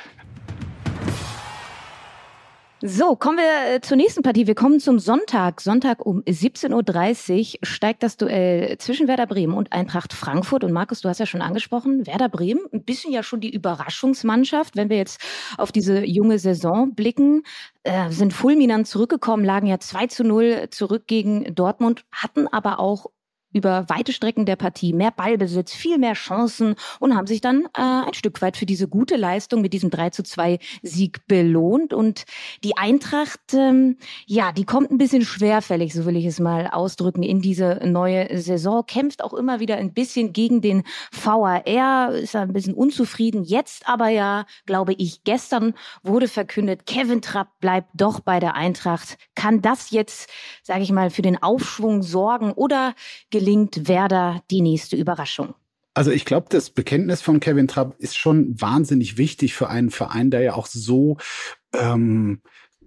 So, 2.82 3.18
kommen 3.18 3.40
wir 3.40 3.76
äh, 3.76 3.82
zur 3.82 3.98
nächsten 3.98 4.24
Partie. 4.24 4.48
Wir 4.48 4.56
kommen 4.56 4.80
zum 4.80 5.00
Sonntag. 5.00 5.60
Sonntag 5.60 6.06
um 6.06 6.22
17.30 6.22 7.56
Uhr 7.56 7.60
steigt 7.62 8.04
das 8.04 8.16
Duell 8.16 8.78
zwischen 8.78 9.10
Werder 9.10 9.28
Bremen 9.28 9.54
und 9.54 9.74
Eintracht 9.74 10.14
Frankfurt. 10.14 10.64
Und 10.64 10.72
Markus, 10.72 11.02
du 11.02 11.10
hast 11.10 11.20
ja 11.20 11.26
schon 11.26 11.42
angesprochen, 11.42 12.08
Werder 12.08 12.30
Bremen, 12.30 12.62
ein 12.72 12.86
bisschen 12.86 13.12
ja 13.12 13.22
schon 13.22 13.42
die 13.42 13.54
Überraschungsmannschaft. 13.54 14.78
Wenn 14.78 14.90
wir 14.90 14.96
jetzt 14.96 15.20
auf 15.58 15.74
diese 15.74 16.06
junge 16.06 16.40
Saison 16.40 16.96
blicken, 16.96 17.44
äh, 17.84 18.12
sind 18.12 18.32
fulminant 18.32 18.88
zurückgekommen, 18.88 19.44
lagen 19.44 19.68
ja 19.68 19.80
2 19.80 20.08
zu 20.08 20.24
0 20.24 20.70
zurück 20.70 21.04
gegen 21.06 21.54
Dortmund, 21.54 22.06
hatten 22.14 22.48
aber 22.48 22.80
auch 22.80 23.08
über 23.54 23.90
weite 23.90 24.14
Strecken 24.14 24.46
der 24.46 24.56
Partie 24.56 24.94
mehr 24.94 25.12
Ballbesitz, 25.12 25.74
viel 25.74 25.98
mehr 25.98 26.14
Chancen 26.14 26.76
und 27.00 27.16
haben 27.16 27.28
sich 27.28 27.42
dann 27.42 27.66
äh, 27.76 27.82
ein 27.82 28.14
Stück 28.14 28.42
weit 28.42 28.58
für 28.58 28.66
diese 28.66 28.88
gute 28.88 29.16
Leistung 29.16 29.62
mit 29.62 29.74
diesem 29.74 29.90
3 29.90 30.12
zu 30.12 30.24
2 30.24 30.60
Sieg 30.84 31.28
belohnt. 31.28 31.94
Und 31.94 32.26
die 32.64 32.78
Eintracht, 32.78 33.54
ähm, 33.54 33.98
ja, 34.26 34.52
die 34.52 34.66
kommt 34.66 34.92
ein 34.92 34.98
bisschen 34.98 35.24
schwerfällig, 35.24 35.94
so 35.94 36.06
will 36.06 36.16
ich 36.16 36.26
es 36.26 36.40
mal 36.40 36.68
ausdrücken, 36.68 37.24
in 37.24 37.42
diese 37.42 37.80
neue 37.84 38.40
Saison, 38.40 38.86
kämpft 38.86 39.24
auch 39.24 39.34
immer 39.34 39.60
wieder 39.60 39.78
ein 39.78 39.94
bisschen 39.94 40.34
gegen 40.34 40.62
den 40.62 40.84
VAR, 41.12 42.14
ist 42.14 42.36
ein 42.36 42.54
bisschen 42.54 42.74
unzufrieden. 42.74 43.44
Jetzt 43.44 43.88
aber 43.88 44.10
ja, 44.10 44.46
glaube 44.66 44.94
ich, 44.94 45.24
gestern 45.24 45.74
wurde 46.04 46.28
verkündet, 46.28 46.86
Kevin 46.86 47.22
Trapp 47.22 47.48
bleibt 47.60 47.90
doch 47.94 48.20
bei 48.20 48.40
der 48.40 48.56
Eintracht. 48.56 49.18
Kann 49.36 49.62
das 49.62 49.92
jetzt, 49.92 50.30
sage 50.64 50.84
ich 50.84 50.92
mal, 50.92 51.10
für 51.10 51.22
den 51.22 51.42
Aufschwung 51.42 52.04
sorgen 52.04 52.52
oder 52.52 52.94
gelingt 53.40 53.88
Werder 53.88 54.44
die 54.52 54.62
nächste 54.62 54.98
Überraschung? 54.98 55.56
Also 55.94 56.12
ich 56.12 56.26
glaube, 56.26 56.48
das 56.50 56.70
Bekenntnis 56.70 57.22
von 57.22 57.40
Kevin 57.40 57.70
Trapp 57.70 57.96
ist 57.98 58.18
schon 58.18 58.60
wahnsinnig 58.60 59.18
wichtig 59.18 59.54
für 59.54 59.70
einen 59.70 59.92
Verein, 59.92 60.30
der 60.30 60.42
ja 60.42 60.54
auch 60.54 60.68
so 60.68 61.18
ähm, 61.74 62.42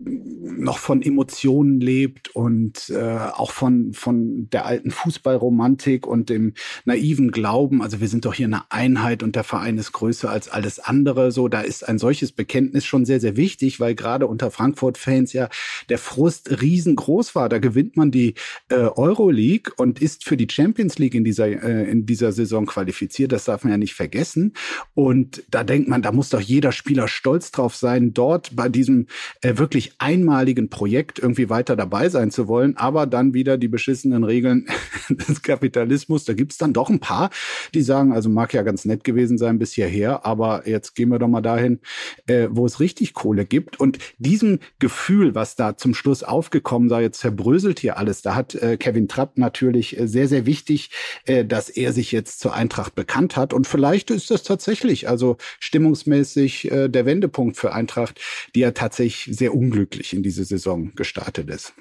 noch 0.04 0.78
von 0.78 1.02
Emotionen 1.02 1.80
lebt 1.80 2.34
und 2.34 2.90
äh, 2.90 3.18
auch 3.34 3.50
von, 3.50 3.92
von 3.92 4.48
der 4.50 4.66
alten 4.66 4.90
Fußballromantik 4.90 6.06
und 6.06 6.28
dem 6.28 6.54
naiven 6.84 7.30
Glauben. 7.30 7.82
Also 7.82 8.00
wir 8.00 8.08
sind 8.08 8.24
doch 8.24 8.34
hier 8.34 8.46
eine 8.46 8.70
Einheit 8.70 9.22
und 9.22 9.36
der 9.36 9.44
Verein 9.44 9.78
ist 9.78 9.92
größer 9.92 10.30
als 10.30 10.48
alles 10.48 10.78
andere. 10.78 11.32
So, 11.32 11.48
da 11.48 11.60
ist 11.60 11.88
ein 11.88 11.98
solches 11.98 12.32
Bekenntnis 12.32 12.84
schon 12.84 13.04
sehr, 13.04 13.20
sehr 13.20 13.36
wichtig, 13.36 13.80
weil 13.80 13.94
gerade 13.94 14.26
unter 14.26 14.50
Frankfurt-Fans 14.50 15.32
ja 15.32 15.48
der 15.88 15.98
Frust 15.98 16.60
riesengroß 16.60 17.34
war. 17.34 17.48
Da 17.48 17.58
gewinnt 17.58 17.96
man 17.96 18.10
die 18.10 18.34
äh, 18.68 18.74
Euroleague 18.76 19.72
und 19.76 20.00
ist 20.00 20.24
für 20.24 20.36
die 20.36 20.48
Champions 20.50 20.98
League 20.98 21.14
in 21.14 21.24
dieser, 21.24 21.46
äh, 21.46 21.90
in 21.90 22.06
dieser 22.06 22.32
Saison 22.32 22.66
qualifiziert. 22.66 23.32
Das 23.32 23.44
darf 23.44 23.64
man 23.64 23.72
ja 23.72 23.78
nicht 23.78 23.94
vergessen. 23.94 24.54
Und 24.94 25.42
da 25.50 25.64
denkt 25.64 25.88
man, 25.88 26.02
da 26.02 26.12
muss 26.12 26.30
doch 26.30 26.40
jeder 26.40 26.72
Spieler 26.72 27.08
stolz 27.08 27.50
drauf 27.50 27.76
sein, 27.76 28.12
dort 28.12 28.54
bei 28.56 28.68
diesem 28.68 29.06
äh, 29.40 29.56
wirklich 29.58 29.91
einmaligen 29.98 30.68
Projekt 30.68 31.18
irgendwie 31.18 31.48
weiter 31.48 31.76
dabei 31.76 32.08
sein 32.08 32.30
zu 32.30 32.48
wollen, 32.48 32.76
aber 32.76 33.06
dann 33.06 33.34
wieder 33.34 33.58
die 33.58 33.68
beschissenen 33.68 34.24
Regeln 34.24 34.66
des 35.08 35.42
Kapitalismus. 35.42 36.24
Da 36.24 36.32
gibt's 36.32 36.58
dann 36.58 36.72
doch 36.72 36.90
ein 36.90 37.00
paar, 37.00 37.30
die 37.74 37.82
sagen, 37.82 38.12
also 38.12 38.28
mag 38.28 38.52
ja 38.54 38.62
ganz 38.62 38.84
nett 38.84 39.04
gewesen 39.04 39.38
sein 39.38 39.58
bis 39.58 39.72
hierher, 39.72 40.24
aber 40.26 40.68
jetzt 40.68 40.94
gehen 40.94 41.10
wir 41.10 41.18
doch 41.18 41.28
mal 41.28 41.40
dahin, 41.40 41.80
äh, 42.26 42.48
wo 42.50 42.66
es 42.66 42.80
richtig 42.80 43.14
Kohle 43.14 43.44
gibt. 43.44 43.78
Und 43.78 43.98
diesem 44.18 44.58
Gefühl, 44.78 45.34
was 45.34 45.56
da 45.56 45.76
zum 45.76 45.94
Schluss 45.94 46.22
aufgekommen 46.22 46.88
sei, 46.88 47.02
jetzt 47.02 47.20
zerbröselt 47.20 47.80
hier 47.80 47.98
alles, 47.98 48.22
da 48.22 48.34
hat 48.34 48.54
äh, 48.54 48.76
Kevin 48.76 49.08
Trapp 49.08 49.38
natürlich 49.38 49.98
äh, 49.98 50.08
sehr, 50.08 50.28
sehr 50.28 50.46
wichtig, 50.46 50.90
äh, 51.26 51.44
dass 51.44 51.68
er 51.68 51.92
sich 51.92 52.12
jetzt 52.12 52.40
zur 52.40 52.54
Eintracht 52.54 52.94
bekannt 52.94 53.36
hat. 53.36 53.52
Und 53.52 53.66
vielleicht 53.66 54.10
ist 54.10 54.30
das 54.30 54.42
tatsächlich, 54.42 55.08
also 55.08 55.36
stimmungsmäßig 55.60 56.70
äh, 56.70 56.88
der 56.88 57.06
Wendepunkt 57.06 57.56
für 57.56 57.72
Eintracht, 57.72 58.20
die 58.54 58.60
ja 58.60 58.70
tatsächlich 58.72 59.36
sehr 59.36 59.54
unglücklich 59.54 59.81
unglücklich 59.82 60.12
in 60.12 60.22
diese 60.22 60.44
Saison 60.44 60.94
gestartet 60.94 61.50
ist. 61.50 61.74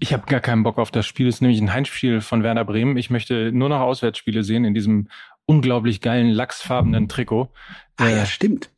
Ich 0.00 0.12
habe 0.12 0.26
gar 0.26 0.40
keinen 0.40 0.62
Bock 0.62 0.78
auf 0.78 0.90
das 0.90 1.06
Spiel. 1.06 1.26
Es 1.28 1.36
ist 1.36 1.40
nämlich 1.40 1.60
ein 1.60 1.72
Heimspiel 1.72 2.20
von 2.20 2.42
Werder 2.42 2.64
Bremen. 2.64 2.96
Ich 2.96 3.10
möchte 3.10 3.52
nur 3.52 3.68
noch 3.68 3.80
Auswärtsspiele 3.80 4.44
sehen 4.44 4.64
in 4.64 4.74
diesem 4.74 5.08
unglaublich 5.44 6.00
geilen 6.00 6.30
lachsfarbenen 6.30 7.08
Trikot. 7.08 7.48
Ah 7.96 8.08
ja, 8.08 8.22
äh, 8.22 8.26
stimmt. 8.26 8.70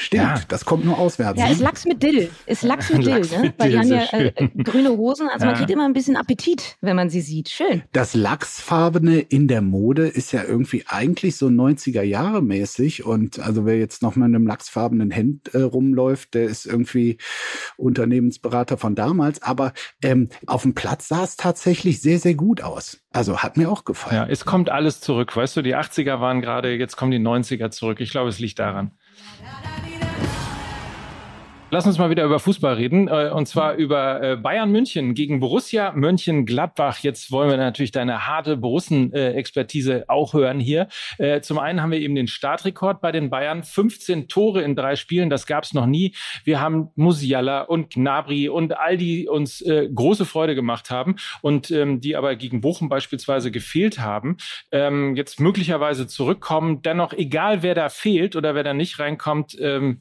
Stimmt, 0.00 0.22
ja. 0.22 0.40
das 0.46 0.64
kommt 0.64 0.84
nur 0.84 0.96
auswärts. 0.96 1.40
Ja, 1.40 1.48
ist 1.48 1.60
Lachs 1.60 1.84
mit 1.84 2.00
Dill. 2.00 2.30
Ist 2.46 2.62
Lachs 2.62 2.88
mit 2.92 2.98
Dill, 3.04 3.16
Lachs 3.16 3.32
ne? 3.32 3.38
Mit 3.40 3.54
Weil 3.58 3.70
die 3.70 3.78
haben 3.78 3.88
ja 3.88 4.04
äh, 4.12 4.32
grüne 4.62 4.90
Hosen, 4.90 5.28
also 5.28 5.44
ja. 5.44 5.50
man 5.50 5.58
kriegt 5.58 5.70
immer 5.70 5.84
ein 5.84 5.92
bisschen 5.92 6.16
Appetit, 6.16 6.76
wenn 6.80 6.94
man 6.94 7.10
sie 7.10 7.20
sieht. 7.20 7.48
Schön. 7.48 7.82
Das 7.92 8.14
Lachsfarbene 8.14 9.18
in 9.18 9.48
der 9.48 9.60
Mode 9.60 10.06
ist 10.06 10.30
ja 10.30 10.44
irgendwie 10.44 10.84
eigentlich 10.86 11.36
so 11.36 11.48
90er 11.48 12.02
Jahre 12.02 12.42
mäßig 12.42 13.04
und 13.04 13.40
also 13.40 13.66
wer 13.66 13.76
jetzt 13.76 14.00
noch 14.02 14.14
mal 14.14 14.26
in 14.26 14.36
einem 14.36 14.46
lachsfarbenen 14.46 15.10
Hemd 15.10 15.52
äh, 15.52 15.62
rumläuft, 15.62 16.34
der 16.34 16.44
ist 16.44 16.64
irgendwie 16.64 17.18
Unternehmensberater 17.76 18.78
von 18.78 18.94
damals, 18.94 19.42
aber 19.42 19.72
ähm, 20.04 20.28
auf 20.46 20.62
dem 20.62 20.74
Platz 20.74 21.08
sah 21.08 21.24
es 21.24 21.36
tatsächlich 21.36 22.00
sehr, 22.00 22.20
sehr 22.20 22.34
gut 22.34 22.62
aus. 22.62 23.00
Also 23.10 23.38
hat 23.38 23.56
mir 23.56 23.68
auch 23.68 23.84
gefallen. 23.84 24.14
Ja, 24.14 24.26
es 24.28 24.44
kommt 24.44 24.70
alles 24.70 25.00
zurück. 25.00 25.36
Weißt 25.36 25.56
du, 25.56 25.62
die 25.62 25.74
80er 25.74 26.20
waren 26.20 26.40
gerade, 26.40 26.74
jetzt 26.76 26.96
kommen 26.96 27.10
die 27.10 27.18
90er 27.18 27.70
zurück. 27.70 28.00
Ich 28.00 28.10
glaube, 28.10 28.28
es 28.28 28.38
liegt 28.38 28.60
daran. 28.60 28.92
Lass 31.70 31.86
uns 31.86 31.98
mal 31.98 32.08
wieder 32.08 32.24
über 32.24 32.38
Fußball 32.38 32.74
reden 32.76 33.08
äh, 33.08 33.30
und 33.30 33.46
zwar 33.46 33.74
über 33.74 34.22
äh, 34.22 34.36
Bayern 34.36 34.72
München 34.72 35.12
gegen 35.12 35.38
Borussia 35.38 35.92
Mönchengladbach. 35.92 37.00
Jetzt 37.00 37.30
wollen 37.30 37.50
wir 37.50 37.58
natürlich 37.58 37.90
deine 37.90 38.26
harte 38.26 38.56
Borussen-Expertise 38.56 40.06
auch 40.08 40.32
hören 40.32 40.60
hier. 40.60 40.88
Äh, 41.18 41.42
zum 41.42 41.58
einen 41.58 41.82
haben 41.82 41.90
wir 41.90 41.98
eben 41.98 42.14
den 42.14 42.26
Startrekord 42.26 43.02
bei 43.02 43.12
den 43.12 43.28
Bayern, 43.28 43.64
15 43.64 44.28
Tore 44.28 44.62
in 44.62 44.76
drei 44.76 44.96
Spielen, 44.96 45.28
das 45.28 45.46
gab 45.46 45.64
es 45.64 45.74
noch 45.74 45.84
nie. 45.84 46.14
Wir 46.42 46.58
haben 46.58 46.88
Musiala 46.94 47.60
und 47.60 47.92
Gnabry 47.92 48.48
und 48.48 48.78
all 48.78 48.96
die 48.96 49.28
uns 49.28 49.62
große 49.62 50.24
Freude 50.24 50.54
gemacht 50.54 50.90
haben 50.90 51.16
und 51.42 51.70
ähm, 51.70 52.00
die 52.00 52.16
aber 52.16 52.36
gegen 52.36 52.62
Bochum 52.62 52.88
beispielsweise 52.88 53.50
gefehlt 53.50 53.98
haben, 53.98 54.38
ähm, 54.72 55.16
jetzt 55.16 55.38
möglicherweise 55.38 56.06
zurückkommen. 56.06 56.80
Dennoch, 56.80 57.12
egal 57.12 57.62
wer 57.62 57.74
da 57.74 57.90
fehlt 57.90 58.36
oder 58.36 58.54
wer 58.54 58.64
da 58.64 58.72
nicht 58.72 58.98
reinkommt, 58.98 59.54
ähm, 59.60 60.00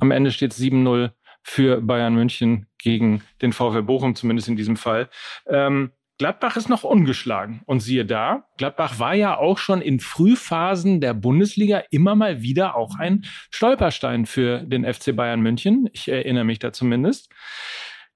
am 0.00 0.10
Ende 0.10 0.32
steht 0.32 0.52
es 0.52 0.60
7-0 0.60 1.10
für 1.42 1.80
Bayern 1.80 2.14
München 2.14 2.66
gegen 2.78 3.22
den 3.42 3.52
VfL 3.52 3.82
Bochum, 3.82 4.14
zumindest 4.14 4.48
in 4.48 4.56
diesem 4.56 4.76
Fall. 4.76 5.08
Ähm, 5.46 5.92
Gladbach 6.18 6.56
ist 6.56 6.68
noch 6.68 6.82
ungeschlagen. 6.82 7.62
Und 7.64 7.80
siehe 7.80 8.04
da, 8.04 8.44
Gladbach 8.56 8.98
war 8.98 9.14
ja 9.14 9.36
auch 9.38 9.56
schon 9.56 9.80
in 9.80 10.00
Frühphasen 10.00 11.00
der 11.00 11.14
Bundesliga 11.14 11.84
immer 11.90 12.16
mal 12.16 12.42
wieder 12.42 12.76
auch 12.76 12.98
ein 12.98 13.24
Stolperstein 13.50 14.26
für 14.26 14.58
den 14.58 14.84
FC 14.84 15.14
Bayern 15.14 15.40
München. 15.40 15.88
Ich 15.92 16.08
erinnere 16.08 16.44
mich 16.44 16.58
da 16.58 16.72
zumindest. 16.72 17.30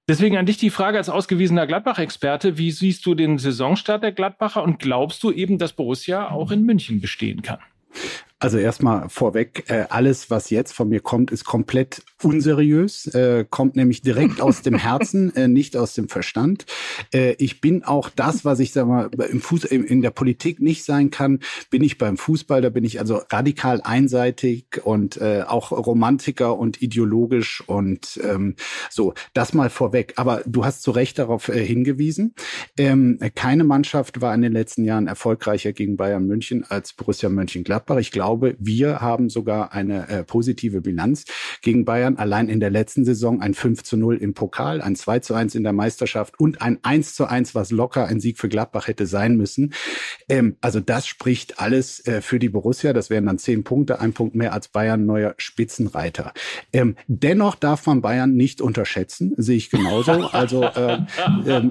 Deswegen 0.09 0.35
an 0.35 0.45
dich 0.45 0.57
die 0.57 0.69
Frage 0.69 0.97
als 0.97 1.07
ausgewiesener 1.07 1.65
Gladbach-Experte. 1.65 2.57
Wie 2.57 2.71
siehst 2.71 3.05
du 3.05 3.15
den 3.15 3.37
Saisonstart 3.37 4.03
der 4.03 4.11
Gladbacher 4.11 4.61
und 4.61 4.79
glaubst 4.79 5.23
du 5.23 5.31
eben, 5.31 5.57
dass 5.57 5.71
Borussia 5.71 6.29
auch 6.29 6.51
in 6.51 6.63
München 6.63 6.99
bestehen 6.99 7.41
kann? 7.41 7.59
Also 8.43 8.57
erstmal 8.57 9.07
vorweg, 9.07 9.63
äh, 9.69 9.85
alles, 9.89 10.29
was 10.29 10.49
jetzt 10.49 10.73
von 10.73 10.89
mir 10.89 10.99
kommt, 10.99 11.31
ist 11.31 11.45
komplett 11.45 12.03
unseriös, 12.21 13.07
äh, 13.07 13.45
kommt 13.49 13.77
nämlich 13.77 14.01
direkt 14.01 14.41
aus 14.41 14.61
dem 14.61 14.75
Herzen, 14.75 15.33
äh, 15.37 15.47
nicht 15.47 15.77
aus 15.77 15.93
dem 15.93 16.09
Verstand. 16.09 16.65
Ich 17.13 17.61
bin 17.61 17.83
auch 17.83 18.09
das, 18.09 18.43
was 18.43 18.59
ich 18.59 18.73
sag 18.73 18.87
mal 18.87 19.09
im 19.29 19.39
Fuß, 19.39 19.65
in 19.65 20.01
der 20.01 20.09
Politik 20.09 20.59
nicht 20.59 20.83
sein 20.83 21.09
kann, 21.09 21.39
bin 21.69 21.83
ich 21.83 21.97
beim 21.97 22.17
Fußball. 22.17 22.61
Da 22.61 22.69
bin 22.69 22.83
ich 22.83 22.99
also 22.99 23.21
radikal 23.29 23.81
einseitig 23.81 24.81
und 24.83 25.21
auch 25.21 25.71
Romantiker 25.71 26.57
und 26.57 26.81
ideologisch 26.81 27.63
und 27.65 28.19
ähm, 28.23 28.55
so. 28.89 29.13
Das 29.33 29.53
mal 29.53 29.69
vorweg. 29.69 30.13
Aber 30.15 30.41
du 30.45 30.65
hast 30.65 30.81
zu 30.81 30.91
Recht 30.91 31.19
darauf 31.19 31.45
hingewiesen. 31.45 32.33
Ähm, 32.77 33.19
keine 33.35 33.63
Mannschaft 33.63 34.21
war 34.21 34.33
in 34.33 34.41
den 34.41 34.53
letzten 34.53 34.83
Jahren 34.85 35.07
erfolgreicher 35.07 35.71
gegen 35.73 35.97
Bayern 35.97 36.25
München 36.25 36.65
als 36.67 36.93
Borussia 36.93 37.29
Mönchengladbach. 37.29 37.97
Ich 37.97 38.11
glaube 38.11 38.32
glaube, 38.33 38.55
wir 38.59 38.99
haben 38.99 39.29
sogar 39.29 39.73
eine 39.73 40.09
äh, 40.09 40.23
positive 40.23 40.81
Bilanz 40.81 41.25
gegen 41.61 41.85
Bayern. 41.85 42.17
Allein 42.17 42.49
in 42.49 42.59
der 42.59 42.71
letzten 42.71 43.05
Saison 43.05 43.41
ein 43.41 43.53
5 43.53 43.83
zu 43.83 43.95
0 43.95 44.17
im 44.17 44.33
Pokal, 44.33 44.81
ein 44.81 44.95
2 44.95 45.19
zu 45.19 45.35
1 45.35 45.53
in 45.53 45.61
der 45.61 45.73
Meisterschaft 45.73 46.39
und 46.39 46.61
ein 46.63 46.79
1 46.81 47.13
zu 47.13 47.27
1, 47.27 47.53
was 47.53 47.69
locker 47.69 48.07
ein 48.07 48.19
Sieg 48.19 48.39
für 48.39 48.49
Gladbach 48.49 48.87
hätte 48.87 49.05
sein 49.05 49.37
müssen. 49.37 49.73
Ähm, 50.29 50.57
also 50.61 50.79
das 50.79 51.05
spricht 51.05 51.59
alles 51.59 52.05
äh, 52.07 52.21
für 52.21 52.39
die 52.39 52.49
Borussia. 52.49 52.91
Das 52.91 53.11
wären 53.11 53.27
dann 53.27 53.37
zehn 53.37 53.63
Punkte, 53.63 54.01
ein 54.01 54.13
Punkt 54.13 54.33
mehr 54.33 54.53
als 54.53 54.67
Bayern, 54.67 55.05
neuer 55.05 55.35
Spitzenreiter. 55.37 56.33
Ähm, 56.71 56.95
dennoch 57.05 57.53
darf 57.53 57.85
man 57.85 58.01
Bayern 58.01 58.33
nicht 58.33 58.61
unterschätzen, 58.61 59.35
sehe 59.37 59.57
ich 59.57 59.69
genauso. 59.69 60.13
Also 60.33 60.63
äh, 60.63 60.99
äh, 61.45 61.61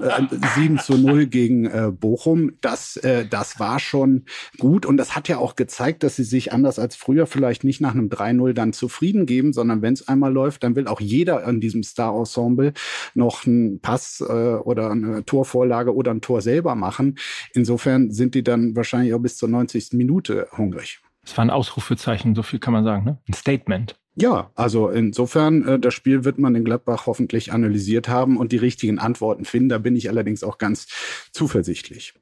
7 0.55 0.79
zu 0.79 0.97
0 0.97 1.25
gegen 1.25 1.65
äh, 1.65 1.91
Bochum, 1.91 2.53
das, 2.61 2.95
äh, 2.97 3.25
das 3.25 3.59
war 3.59 3.79
schon 3.79 4.23
gut 4.57 4.85
und 4.85 4.97
das 4.97 5.15
hat 5.15 5.27
ja 5.27 5.37
auch 5.37 5.55
gezeigt, 5.55 6.03
dass 6.03 6.15
sie 6.15 6.23
sich 6.23 6.52
anders 6.53 6.79
als 6.79 6.95
früher 6.95 7.25
vielleicht 7.25 7.63
nicht 7.63 7.81
nach 7.81 7.93
einem 7.93 8.09
3-0 8.09 8.53
dann 8.53 8.73
zufrieden 8.73 9.25
geben, 9.25 9.53
sondern 9.53 9.81
wenn 9.81 9.93
es 9.93 10.07
einmal 10.07 10.31
läuft, 10.31 10.63
dann 10.63 10.75
will 10.75 10.87
auch 10.87 11.01
jeder 11.01 11.43
in 11.47 11.59
diesem 11.59 11.83
Star-Ensemble 11.83 12.73
noch 13.13 13.45
einen 13.45 13.79
Pass 13.79 14.21
äh, 14.21 14.23
oder 14.23 14.91
eine 14.91 15.25
Torvorlage 15.25 15.95
oder 15.95 16.11
ein 16.11 16.21
Tor 16.21 16.41
selber 16.41 16.75
machen. 16.75 17.17
Insofern 17.53 18.11
sind 18.11 18.35
die 18.35 18.43
dann 18.43 18.75
wahrscheinlich 18.75 19.13
auch 19.13 19.19
bis 19.19 19.37
zur 19.37 19.49
90. 19.49 19.93
Minute 19.93 20.47
hungrig. 20.57 20.99
Es 21.25 21.37
war 21.37 21.45
ein 21.45 21.49
Ausrufezeichen, 21.49 22.35
so 22.35 22.43
viel 22.43 22.59
kann 22.59 22.73
man 22.73 22.83
sagen, 22.83 23.05
ne? 23.05 23.17
Ein 23.27 23.33
Statement. 23.33 23.95
Ja, 24.15 24.51
also 24.53 24.89
insofern, 24.89 25.67
äh, 25.67 25.79
das 25.79 25.93
Spiel 25.93 26.23
wird 26.23 26.37
man 26.37 26.53
in 26.55 26.63
Gladbach 26.63 27.07
hoffentlich 27.07 27.51
analysiert 27.51 28.07
haben 28.07 28.37
und 28.37 28.51
die 28.51 28.57
richtigen 28.57 28.99
Antworten 28.99 29.45
finden. 29.45 29.69
Da 29.69 29.79
bin 29.79 29.95
ich 29.95 30.09
allerdings 30.09 30.43
auch 30.43 30.57
ganz 30.57 30.87
zuversichtlich. 31.31 32.13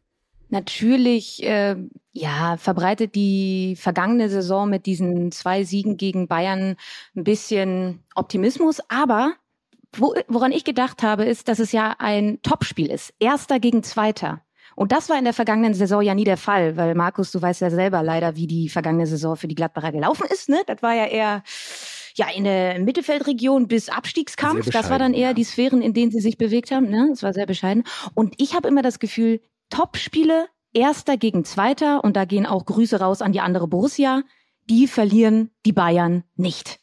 Natürlich, 0.51 1.41
äh, 1.43 1.77
ja, 2.12 2.58
verbreitet 2.58 3.15
die 3.15 3.77
vergangene 3.79 4.29
Saison 4.29 4.70
mit 4.70 4.86
diesen 4.86 5.31
zwei 5.31 5.63
Siegen 5.63 5.96
gegen 5.96 6.27
Bayern 6.27 6.75
ein 7.15 7.24
bisschen 7.24 8.03
Optimismus. 8.15 8.81
Aber 8.89 9.34
wo, 9.93 10.13
woran 10.27 10.51
ich 10.51 10.65
gedacht 10.65 11.03
habe, 11.03 11.24
ist, 11.24 11.48
dass 11.48 11.60
es 11.60 11.72
ja 11.72 11.96
ein 12.00 12.41
Topspiel 12.41 12.91
ist. 12.91 13.13
Erster 13.20 13.62
gegen 13.62 13.81
Zweiter. 13.81 14.41
Und 14.75 14.91
das 14.91 15.10
war 15.10 15.17
in 15.17 15.24
der 15.24 15.34
vergangenen 15.34 15.74
Saison 15.74 16.01
ja 16.01 16.13
nie 16.15 16.24
der 16.25 16.38
Fall, 16.38 16.75
weil 16.75 16.96
Markus, 16.96 17.31
du 17.31 17.41
weißt 17.41 17.62
ja 17.62 17.70
selber 17.70 18.03
leider, 18.03 18.36
wie 18.36 18.48
die 18.48 18.67
vergangene 18.67 19.08
Saison 19.08 19.38
für 19.38 19.48
die 19.48 19.55
Gladbacher 19.55 19.93
gelaufen 19.93 20.27
ist. 20.31 20.50
Ne? 20.50 20.62
Das 20.67 20.81
war 20.81 20.93
ja 20.93 21.05
eher 21.05 21.43
ja 22.15 22.27
in 22.36 22.43
der 22.43 22.77
Mittelfeldregion 22.79 23.70
bis 23.70 23.88
Abstiegskampf. 23.88 24.70
Das 24.70 24.89
war 24.89 25.00
dann 25.00 25.13
eher 25.13 25.29
ja. 25.29 25.34
die 25.34 25.46
Sphären, 25.46 25.81
in 25.81 25.93
denen 25.93 26.12
sie 26.12 26.20
sich 26.20 26.38
bewegt 26.38 26.72
haben. 26.72 26.89
Ne? 26.89 27.08
Das 27.10 27.24
war 27.24 27.34
sehr 27.34 27.46
bescheiden. 27.46 27.84
Und 28.15 28.36
ich 28.38 28.53
habe 28.53 28.67
immer 28.67 28.81
das 28.81 29.00
Gefühl, 29.00 29.39
Top-Spiele, 29.72 30.48
Erster 30.74 31.18
gegen 31.18 31.44
Zweiter, 31.44 32.04
und 32.04 32.16
da 32.16 32.25
gehen 32.25 32.46
auch 32.46 32.66
Grüße 32.66 33.00
raus 33.00 33.24
an 33.24 33.32
die 33.32 33.42
andere 33.42 33.68
Borussia, 33.68 34.22
die 34.70 34.86
verlieren 34.86 35.50
die 35.66 35.74
Bayern 35.74 36.24
nicht. 36.36 36.81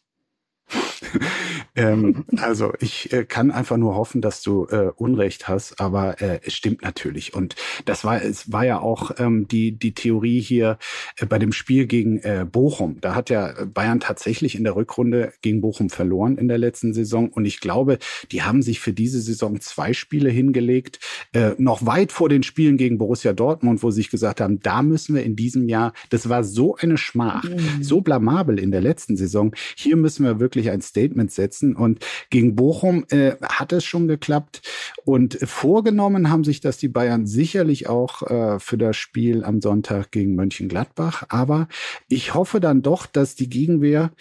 ähm, 1.76 2.24
also 2.36 2.72
ich 2.80 3.12
äh, 3.12 3.24
kann 3.24 3.50
einfach 3.50 3.76
nur 3.76 3.94
hoffen, 3.94 4.20
dass 4.20 4.42
du 4.42 4.66
äh, 4.66 4.90
Unrecht 4.96 5.48
hast, 5.48 5.80
aber 5.80 6.20
äh, 6.20 6.40
es 6.44 6.54
stimmt 6.54 6.82
natürlich. 6.82 7.34
Und 7.34 7.56
das 7.84 8.04
war, 8.04 8.22
es 8.22 8.52
war 8.52 8.64
ja 8.64 8.80
auch 8.80 9.12
ähm, 9.18 9.46
die, 9.48 9.72
die 9.72 9.94
Theorie 9.94 10.40
hier 10.40 10.78
äh, 11.16 11.26
bei 11.26 11.38
dem 11.38 11.52
Spiel 11.52 11.86
gegen 11.86 12.18
äh, 12.18 12.46
Bochum. 12.50 13.00
Da 13.00 13.14
hat 13.14 13.30
ja 13.30 13.54
Bayern 13.66 14.00
tatsächlich 14.00 14.56
in 14.56 14.64
der 14.64 14.76
Rückrunde 14.76 15.32
gegen 15.42 15.60
Bochum 15.60 15.90
verloren 15.90 16.38
in 16.38 16.48
der 16.48 16.58
letzten 16.58 16.94
Saison. 16.94 17.28
Und 17.28 17.44
ich 17.44 17.60
glaube, 17.60 17.98
die 18.32 18.42
haben 18.42 18.62
sich 18.62 18.80
für 18.80 18.92
diese 18.92 19.20
Saison 19.20 19.60
zwei 19.60 19.92
Spiele 19.92 20.30
hingelegt, 20.30 21.00
äh, 21.32 21.52
noch 21.58 21.86
weit 21.86 22.12
vor 22.12 22.28
den 22.28 22.42
Spielen 22.42 22.76
gegen 22.76 22.98
Borussia 22.98 23.32
Dortmund, 23.32 23.82
wo 23.82 23.90
sie 23.90 23.98
sich 23.98 24.10
gesagt 24.10 24.40
haben, 24.40 24.60
da 24.60 24.82
müssen 24.82 25.14
wir 25.14 25.24
in 25.24 25.36
diesem 25.36 25.68
Jahr, 25.68 25.92
das 26.10 26.28
war 26.28 26.44
so 26.44 26.76
eine 26.76 26.96
Schmach, 26.96 27.44
mhm. 27.44 27.82
so 27.82 28.00
blamabel 28.00 28.58
in 28.58 28.70
der 28.70 28.80
letzten 28.80 29.16
Saison. 29.16 29.54
Hier 29.76 29.96
müssen 29.96 30.24
wir 30.24 30.40
wirklich 30.40 30.70
ein 30.70 30.80
Statement 30.80 30.97
setzen. 31.30 31.76
Und 31.76 32.04
gegen 32.30 32.54
Bochum 32.54 33.04
äh, 33.10 33.32
hat 33.42 33.72
es 33.72 33.84
schon 33.84 34.08
geklappt. 34.08 34.62
Und 35.04 35.38
vorgenommen 35.42 36.30
haben 36.30 36.44
sich 36.44 36.60
das 36.60 36.78
die 36.78 36.88
Bayern 36.88 37.26
sicherlich 37.26 37.88
auch 37.88 38.22
äh, 38.22 38.58
für 38.58 38.78
das 38.78 38.96
Spiel 38.96 39.44
am 39.44 39.60
Sonntag 39.60 40.10
gegen 40.10 40.34
Mönchengladbach. 40.34 41.24
Aber 41.28 41.68
ich 42.08 42.34
hoffe 42.34 42.60
dann 42.60 42.82
doch, 42.82 43.06
dass 43.06 43.34
die 43.34 43.48
Gegenwehr 43.48 44.12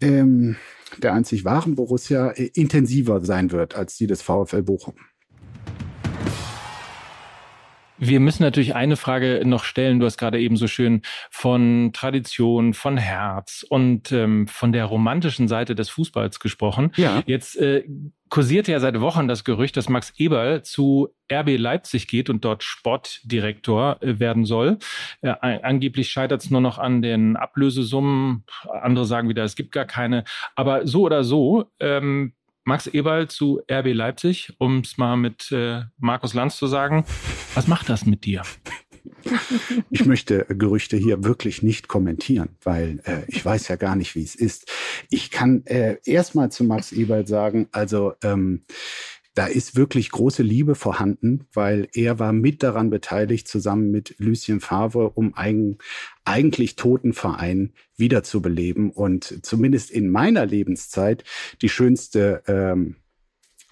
ähm, 0.00 0.56
der 0.98 1.14
einzig 1.14 1.44
wahren 1.44 1.74
Borussia 1.74 2.30
äh, 2.30 2.50
intensiver 2.54 3.24
sein 3.24 3.50
wird 3.52 3.74
als 3.74 3.96
die 3.96 4.06
des 4.06 4.22
VfL 4.22 4.62
Bochum. 4.62 4.94
Wir 7.98 8.20
müssen 8.20 8.42
natürlich 8.42 8.74
eine 8.74 8.96
Frage 8.96 9.42
noch 9.44 9.64
stellen. 9.64 10.00
Du 10.00 10.06
hast 10.06 10.18
gerade 10.18 10.40
eben 10.40 10.56
so 10.56 10.66
schön 10.66 11.02
von 11.30 11.90
Tradition, 11.92 12.74
von 12.74 12.96
Herz 12.96 13.64
und 13.68 14.12
ähm, 14.12 14.46
von 14.48 14.72
der 14.72 14.84
romantischen 14.84 15.48
Seite 15.48 15.74
des 15.74 15.88
Fußballs 15.90 16.40
gesprochen. 16.40 16.92
Ja. 16.96 17.22
Jetzt 17.26 17.56
äh, 17.56 17.84
kursiert 18.28 18.68
ja 18.68 18.80
seit 18.80 19.00
Wochen 19.00 19.28
das 19.28 19.44
Gerücht, 19.44 19.76
dass 19.76 19.88
Max 19.88 20.12
Eberl 20.18 20.62
zu 20.62 21.08
RB 21.32 21.58
Leipzig 21.58 22.08
geht 22.08 22.28
und 22.28 22.44
dort 22.44 22.62
Sportdirektor 22.62 24.02
äh, 24.02 24.18
werden 24.18 24.44
soll. 24.44 24.78
Äh, 25.22 25.34
angeblich 25.40 26.10
scheitert 26.10 26.42
es 26.42 26.50
nur 26.50 26.60
noch 26.60 26.78
an 26.78 27.02
den 27.02 27.36
Ablösesummen. 27.36 28.44
Andere 28.68 29.06
sagen 29.06 29.28
wieder, 29.28 29.44
es 29.44 29.56
gibt 29.56 29.72
gar 29.72 29.86
keine. 29.86 30.24
Aber 30.54 30.86
so 30.86 31.02
oder 31.02 31.24
so, 31.24 31.66
ähm, 31.80 32.32
Max 32.66 32.88
Eberl 32.88 33.28
zu 33.28 33.60
RB 33.70 33.94
Leipzig, 33.94 34.52
um 34.58 34.80
es 34.80 34.98
mal 34.98 35.16
mit 35.16 35.52
äh, 35.52 35.82
Markus 35.98 36.34
Lanz 36.34 36.56
zu 36.56 36.66
sagen. 36.66 37.04
Was 37.54 37.68
macht 37.68 37.88
das 37.88 38.06
mit 38.06 38.24
dir? 38.24 38.42
Ich 39.90 40.04
möchte 40.04 40.46
Gerüchte 40.48 40.96
hier 40.96 41.22
wirklich 41.22 41.62
nicht 41.62 41.86
kommentieren, 41.86 42.48
weil 42.64 43.00
äh, 43.04 43.22
ich 43.28 43.44
weiß 43.44 43.68
ja 43.68 43.76
gar 43.76 43.94
nicht, 43.94 44.16
wie 44.16 44.24
es 44.24 44.34
ist. 44.34 44.68
Ich 45.10 45.30
kann 45.30 45.64
äh, 45.66 45.98
erstmal 46.04 46.50
zu 46.50 46.64
Max 46.64 46.90
Eberl 46.90 47.24
sagen, 47.28 47.68
also 47.70 48.14
ähm, 48.24 48.62
da 49.36 49.46
ist 49.46 49.76
wirklich 49.76 50.10
große 50.10 50.42
Liebe 50.42 50.74
vorhanden, 50.74 51.46
weil 51.52 51.88
er 51.92 52.18
war 52.18 52.32
mit 52.32 52.62
daran 52.62 52.88
beteiligt, 52.88 53.46
zusammen 53.46 53.90
mit 53.90 54.14
Lucien 54.16 54.60
Favre, 54.60 55.10
um 55.10 55.34
einen 55.34 55.76
eigentlich 56.24 56.74
toten 56.76 57.12
Verein 57.12 57.74
wiederzubeleben 57.98 58.90
und 58.90 59.44
zumindest 59.44 59.90
in 59.90 60.08
meiner 60.08 60.46
Lebenszeit 60.46 61.22
die 61.60 61.68
schönste 61.68 62.42
ähm, 62.46 62.96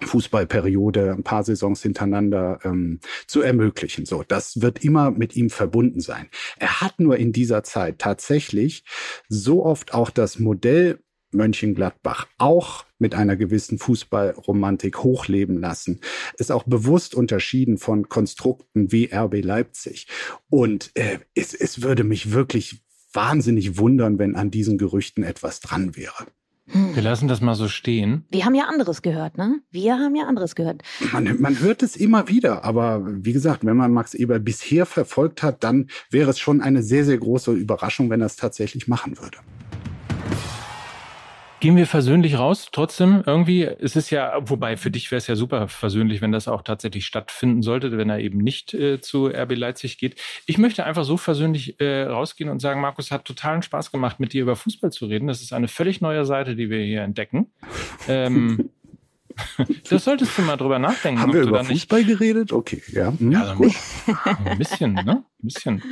Fußballperiode, 0.03 1.13
ein 1.13 1.23
paar 1.23 1.45
Saisons 1.45 1.81
hintereinander 1.83 2.59
ähm, 2.65 3.01
zu 3.27 3.41
ermöglichen. 3.41 4.05
So, 4.05 4.23
das 4.23 4.61
wird 4.61 4.85
immer 4.85 5.13
mit 5.13 5.35
ihm 5.35 5.49
verbunden 5.49 6.01
sein. 6.01 6.29
Er 6.59 6.83
hat 6.83 7.01
nur 7.01 7.17
in 7.17 7.33
dieser 7.33 7.63
Zeit 7.63 8.01
tatsächlich 8.01 8.85
so 9.29 9.65
oft 9.65 9.95
auch 9.95 10.11
das 10.11 10.39
Modell 10.39 10.99
Mönchengladbach 11.35 12.27
auch 12.39 12.85
mit 12.99 13.15
einer 13.15 13.37
gewissen 13.37 13.79
Fußballromantik 13.79 15.03
hochleben 15.03 15.59
lassen. 15.59 16.01
Ist 16.39 16.53
auch 16.53 16.65
bewusst 16.65 17.15
unterschieden 17.15 17.79
von 17.79 18.09
Konstrukten 18.09 18.93
wie 18.93 19.11
RB 19.13 19.45
Leipzig. 19.45 20.07
Und 20.49 20.91
äh, 20.95 21.19
es, 21.35 21.55
es 21.55 21.83
würde 21.83 22.05
mich 22.05 22.33
wirklich 22.33 22.81
wahnsinnig 23.13 23.79
wundern, 23.79 24.19
wenn 24.19 24.37
an 24.37 24.51
diesen 24.51 24.79
Gerüchten 24.79 25.23
etwas 25.23 25.61
dran 25.61 25.97
wäre. 25.97 26.27
Wir 26.67 27.03
lassen 27.03 27.29
das 27.29 27.43
mal 27.43 27.55
so 27.55 27.69
stehen. 27.69 28.25
Wir 28.31 28.47
haben 28.47 28.55
ja 28.55 28.65
anderes 28.65 29.03
gehört, 29.03 29.37
ne? 29.37 29.61
Wir 29.71 29.99
haben 29.99 30.17
ja 30.17 30.25
anderes 30.25 30.55
gehört. 30.55 30.83
Man, 31.13 31.39
man 31.41 31.61
hört 31.61 31.83
es 31.83 31.95
immer 31.95 32.29
wieder, 32.29 32.65
aber 32.65 33.03
wie 33.05 33.35
gesagt, 33.35 33.67
wenn 33.67 33.77
man 33.77 33.93
Max 33.93 34.15
Eber 34.15 34.39
bisher 34.39 34.87
verfolgt 34.87 35.43
hat, 35.43 35.63
dann 35.63 35.89
wäre 36.11 36.31
es 36.31 36.39
schon 36.39 36.63
eine 36.63 36.83
sehr, 36.83 37.05
sehr 37.05 37.19
große 37.19 37.53
Überraschung, 37.53 38.09
wenn 38.09 38.23
er 38.23 38.27
es 38.27 38.37
tatsächlich 38.37 38.89
machen 38.89 39.19
würde. 39.19 39.39
Gehen 41.61 41.77
wir 41.77 41.87
versöhnlich 41.87 42.39
raus, 42.39 42.69
trotzdem 42.73 43.23
irgendwie. 43.27 43.63
Es 43.63 43.97
ist 43.97 44.11
ja, 44.11 44.39
wobei 44.43 44.77
für 44.77 44.91
dich 44.91 45.11
wäre 45.11 45.19
es 45.19 45.27
ja 45.27 45.37
super 45.37 45.69
versöhnlich, 45.69 46.21
wenn 46.21 46.33
das 46.33 46.47
auch 46.47 46.63
tatsächlich 46.63 47.07
stattfinden 47.07 47.63
sollte, 47.63 47.97
wenn 47.97 48.11
er 48.11 48.19
eben 48.19 48.39
nicht 48.39 48.75
äh, 48.75 49.01
zu 49.01 49.27
RB 49.27 49.57
Leipzig 49.57 49.97
geht. 49.97 50.21
Ich 50.47 50.59
möchte 50.59 50.85
einfach 50.85 51.05
so 51.05 51.17
versöhnlich 51.17 51.81
äh, 51.81 52.03
rausgehen 52.03 52.51
und 52.51 52.61
sagen, 52.61 52.81
Markus, 52.81 53.11
hat 53.11 53.25
totalen 53.25 53.63
Spaß 53.63 53.93
gemacht, 53.93 54.21
mit 54.21 54.33
dir 54.33 54.43
über 54.43 54.57
Fußball 54.57 54.93
zu 54.93 55.07
reden. 55.07 55.27
Das 55.27 55.41
ist 55.41 55.53
eine 55.53 55.69
völlig 55.69 56.01
neue 56.01 56.27
Seite, 56.27 56.55
die 56.55 56.69
wir 56.69 56.81
hier 56.81 57.03
entdecken. 57.03 57.47
Ähm, 58.09 58.71
Das 59.91 60.05
solltest 60.05 60.37
du 60.37 60.43
mal 60.43 60.57
drüber 60.57 60.79
nachdenken. 60.79 61.21
Haben 61.21 61.33
wir 61.33 61.43
über 61.43 61.65
Fußball 61.65 62.05
nicht... 62.05 62.19
geredet? 62.19 62.53
Okay, 62.53 62.83
ja. 62.93 63.13
Ja 63.19 63.43
also 63.43 63.65
ein 64.45 64.59
bisschen, 64.59 64.95
ne? 64.95 65.25
Ein 65.43 65.47
bisschen. 65.47 65.83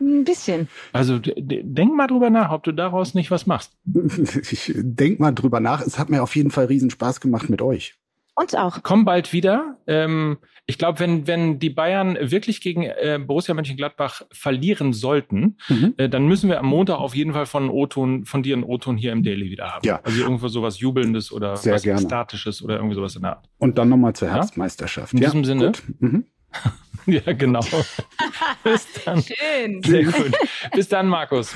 Ein 0.00 0.24
bisschen. 0.24 0.68
Also 0.92 1.18
denk 1.18 1.94
mal 1.94 2.06
drüber 2.06 2.30
nach, 2.30 2.50
ob 2.50 2.64
du 2.64 2.72
daraus 2.72 3.14
nicht 3.14 3.30
was 3.30 3.46
machst. 3.46 3.72
Ich 4.50 4.72
denk 4.76 5.20
mal 5.20 5.32
drüber 5.32 5.60
nach. 5.60 5.80
Es 5.80 5.98
hat 5.98 6.08
mir 6.10 6.22
auf 6.22 6.34
jeden 6.36 6.50
Fall 6.50 6.66
riesen 6.66 6.90
Spaß 6.90 7.20
gemacht 7.20 7.50
mit 7.50 7.60
euch. 7.60 7.98
Uns 8.38 8.54
auch. 8.54 8.84
Komm 8.84 9.04
bald 9.04 9.32
wieder. 9.32 9.78
Ähm, 9.88 10.38
ich 10.64 10.78
glaube, 10.78 11.00
wenn, 11.00 11.26
wenn 11.26 11.58
die 11.58 11.70
Bayern 11.70 12.16
wirklich 12.20 12.60
gegen 12.60 12.84
äh, 12.84 13.18
Borussia 13.20 13.52
Mönchengladbach 13.52 14.22
verlieren 14.30 14.92
sollten, 14.92 15.56
mhm. 15.68 15.94
äh, 15.96 16.08
dann 16.08 16.28
müssen 16.28 16.48
wir 16.48 16.60
am 16.60 16.66
Montag 16.66 17.00
auf 17.00 17.16
jeden 17.16 17.32
Fall 17.32 17.46
von, 17.46 17.68
O-Ton, 17.68 18.26
von 18.26 18.44
dir 18.44 18.54
einen 18.54 18.62
O-Ton 18.62 18.96
hier 18.96 19.10
im 19.10 19.24
Daily 19.24 19.50
wieder 19.50 19.74
haben. 19.74 19.84
Ja. 19.84 19.98
Also 20.04 20.20
irgendwo 20.20 20.46
sowas 20.46 20.78
Jubelndes 20.78 21.32
oder 21.32 21.56
Sehr 21.56 21.74
was 21.74 21.82
gerne. 21.82 22.00
Statisches 22.00 22.62
oder 22.62 22.76
irgendwie 22.76 22.94
sowas 22.94 23.16
in 23.16 23.22
der 23.22 23.38
Art. 23.38 23.48
Und 23.58 23.76
dann 23.76 23.88
nochmal 23.88 24.12
zur 24.12 24.28
Herbstmeisterschaft. 24.28 25.14
In 25.14 25.18
ja, 25.18 25.30
diesem 25.30 25.44
Sinne. 25.44 25.72
Mhm. 25.98 26.24
ja, 27.06 27.32
genau. 27.32 27.64
Bis 28.62 28.86
dann. 29.04 29.20
Schön. 29.20 29.82
Sehr 29.82 30.04
gut. 30.04 30.30
Bis 30.74 30.86
dann, 30.86 31.08
Markus. 31.08 31.54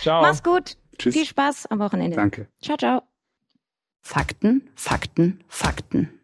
Ciao. 0.00 0.22
Mach's 0.22 0.44
gut. 0.44 0.76
Tschüss. 0.96 1.14
Viel 1.14 1.26
Spaß 1.26 1.66
am 1.66 1.80
Wochenende. 1.80 2.14
Danke. 2.14 2.46
Ciao, 2.62 2.76
ciao. 2.76 3.02
Fakten, 4.00 4.70
Fakten, 4.76 5.40
Fakten. 5.48 6.19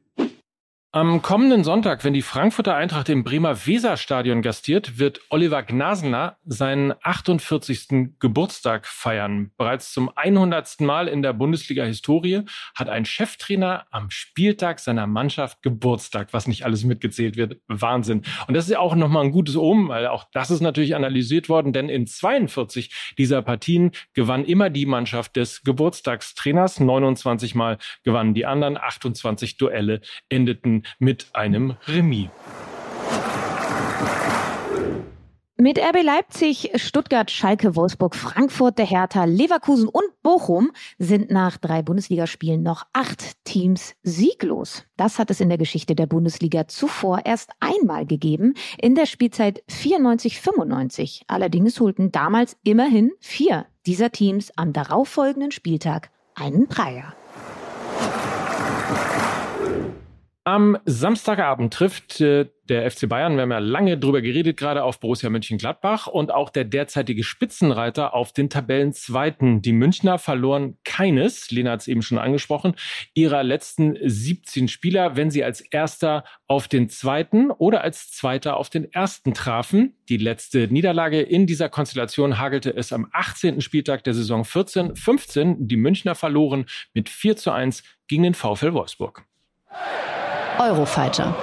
Am 0.93 1.21
kommenden 1.21 1.62
Sonntag, 1.62 2.05
wenn 2.05 2.14
die 2.14 2.23
Frankfurter 2.23 2.75
Eintracht 2.75 3.11
im 3.11 3.23
Bremer 3.23 3.66
Weserstadion 3.66 4.40
gastiert, 4.40 4.99
wird 4.99 5.21
Oliver 5.28 5.62
Gnasener 5.62 6.38
seinen 6.47 6.95
48. 7.02 8.14
Geburtstag 8.18 8.87
feiern. 8.87 9.51
Bereits 9.59 9.92
zum 9.92 10.11
100. 10.16 10.81
Mal 10.81 11.09
in 11.09 11.20
der 11.20 11.35
Bundesliga-Historie 11.35 12.44
hat 12.75 12.88
ein 12.88 13.05
Cheftrainer 13.05 13.85
am 13.90 14.09
Spieltag 14.09 14.79
seiner 14.79 15.07
Mannschaft 15.07 15.61
Geburtstag, 15.61 16.33
was 16.33 16.46
nicht 16.46 16.64
alles 16.64 16.83
mitgezählt 16.85 17.37
wird. 17.37 17.61
Wahnsinn. 17.68 18.22
Und 18.49 18.55
das 18.55 18.64
ist 18.64 18.70
ja 18.70 18.79
auch 18.79 18.94
nochmal 18.94 19.25
ein 19.25 19.33
gutes 19.33 19.57
Omen, 19.57 19.88
weil 19.88 20.07
auch 20.07 20.25
das 20.33 20.51
ist 20.51 20.62
natürlich 20.62 20.94
analysiert 20.94 21.51
worden, 21.51 21.75
denn 21.75 21.90
in 21.90 22.07
42 22.07 23.14
dieser 23.18 23.42
Partien 23.42 23.90
gewann 24.14 24.46
immer 24.46 24.70
die 24.70 24.87
Mannschaft 24.87 25.37
des 25.37 25.62
Geburtstagstrainers. 25.62 26.81
29 26.81 27.55
Mal 27.55 27.77
gewannen 28.03 28.33
die 28.33 28.46
anderen, 28.46 28.79
28 28.79 29.59
Duelle 29.59 30.01
endeten 30.31 30.85
mit 30.99 31.29
einem 31.33 31.77
Remis. 31.87 32.29
Mit 35.59 35.79
RB 35.79 36.03
Leipzig, 36.03 36.70
Stuttgart, 36.75 37.31
Schalke, 37.31 37.75
Wolfsburg, 37.77 38.14
Frankfurt, 38.14 38.77
der 38.77 38.85
Hertha, 38.85 39.25
Leverkusen 39.25 39.88
und 39.88 40.05
Bochum 40.22 40.70
sind 40.99 41.31
nach 41.31 41.57
drei 41.57 41.81
Bundesligaspielen 41.81 42.62
noch 42.62 42.85
acht 42.92 43.42
Teams 43.44 43.94
sieglos. 44.03 44.85
Das 44.99 45.18
hat 45.18 45.31
es 45.31 45.40
in 45.40 45.49
der 45.49 45.57
Geschichte 45.57 45.94
der 45.94 46.05
Bundesliga 46.05 46.68
zuvor 46.68 47.25
erst 47.25 47.53
einmal 47.59 48.05
gegeben, 48.05 48.53
in 48.79 48.94
der 48.94 49.07
Spielzeit 49.07 49.64
94-95. 49.70 51.22
Allerdings 51.27 51.81
holten 51.81 52.12
damals 52.12 52.59
immerhin 52.62 53.12
vier 53.18 53.64
dieser 53.87 54.12
Teams 54.12 54.53
am 54.57 54.75
darauffolgenden 54.75 55.53
Spieltag 55.53 56.11
einen 56.35 56.68
Dreier. 56.68 57.14
Am 60.48 60.78
Samstagabend 60.85 61.74
trifft 61.74 62.20
äh, 62.20 62.46
der 62.68 62.88
FC 62.88 63.09
Bayern, 63.09 63.35
wir 63.35 63.42
haben 63.42 63.50
ja 63.50 63.59
lange 63.59 63.98
drüber 63.98 64.22
geredet, 64.22 64.56
gerade 64.56 64.85
auf 64.85 65.00
Borussia 65.00 65.28
Mönchengladbach 65.28 66.06
und 66.06 66.30
auch 66.30 66.50
der 66.50 66.62
derzeitige 66.62 67.24
Spitzenreiter 67.24 68.14
auf 68.14 68.32
den 68.32 68.48
Tabellenzweiten. 68.48 69.61
Die 69.61 69.72
Münchner 69.72 70.20
verloren 70.20 70.78
keines, 70.85 71.50
Lena 71.50 71.72
hat 71.72 71.80
es 71.80 71.88
eben 71.88 72.00
schon 72.00 72.18
angesprochen, 72.18 72.76
ihrer 73.12 73.42
letzten 73.42 73.96
17 74.00 74.68
Spieler, 74.68 75.16
wenn 75.16 75.32
sie 75.32 75.42
als 75.42 75.61
Erster 75.61 76.22
auf 76.46 76.68
den 76.68 76.88
Zweiten 76.88 77.50
oder 77.50 77.80
als 77.80 78.12
Zweiter 78.12 78.56
auf 78.56 78.70
den 78.70 78.92
Ersten 78.92 79.35
trafen. 79.35 79.96
Die 80.09 80.16
letzte 80.16 80.68
Niederlage 80.68 81.22
in 81.22 81.48
dieser 81.48 81.68
Konstellation 81.68 82.38
hagelte 82.38 82.72
es 82.72 82.92
am 82.92 83.09
18. 83.11 83.61
Spieltag 83.62 84.04
der 84.04 84.14
Saison 84.14 84.42
14-15. 84.42 85.56
Die 85.66 85.76
Münchner 85.76 86.14
verloren 86.14 86.66
mit 86.94 87.09
4 87.09 87.37
zu 87.37 87.50
1 87.50 87.82
gegen 88.06 88.22
den 88.22 88.35
VfL 88.35 88.74
Wolfsburg. 88.74 89.24
Eurofighter. 90.59 91.35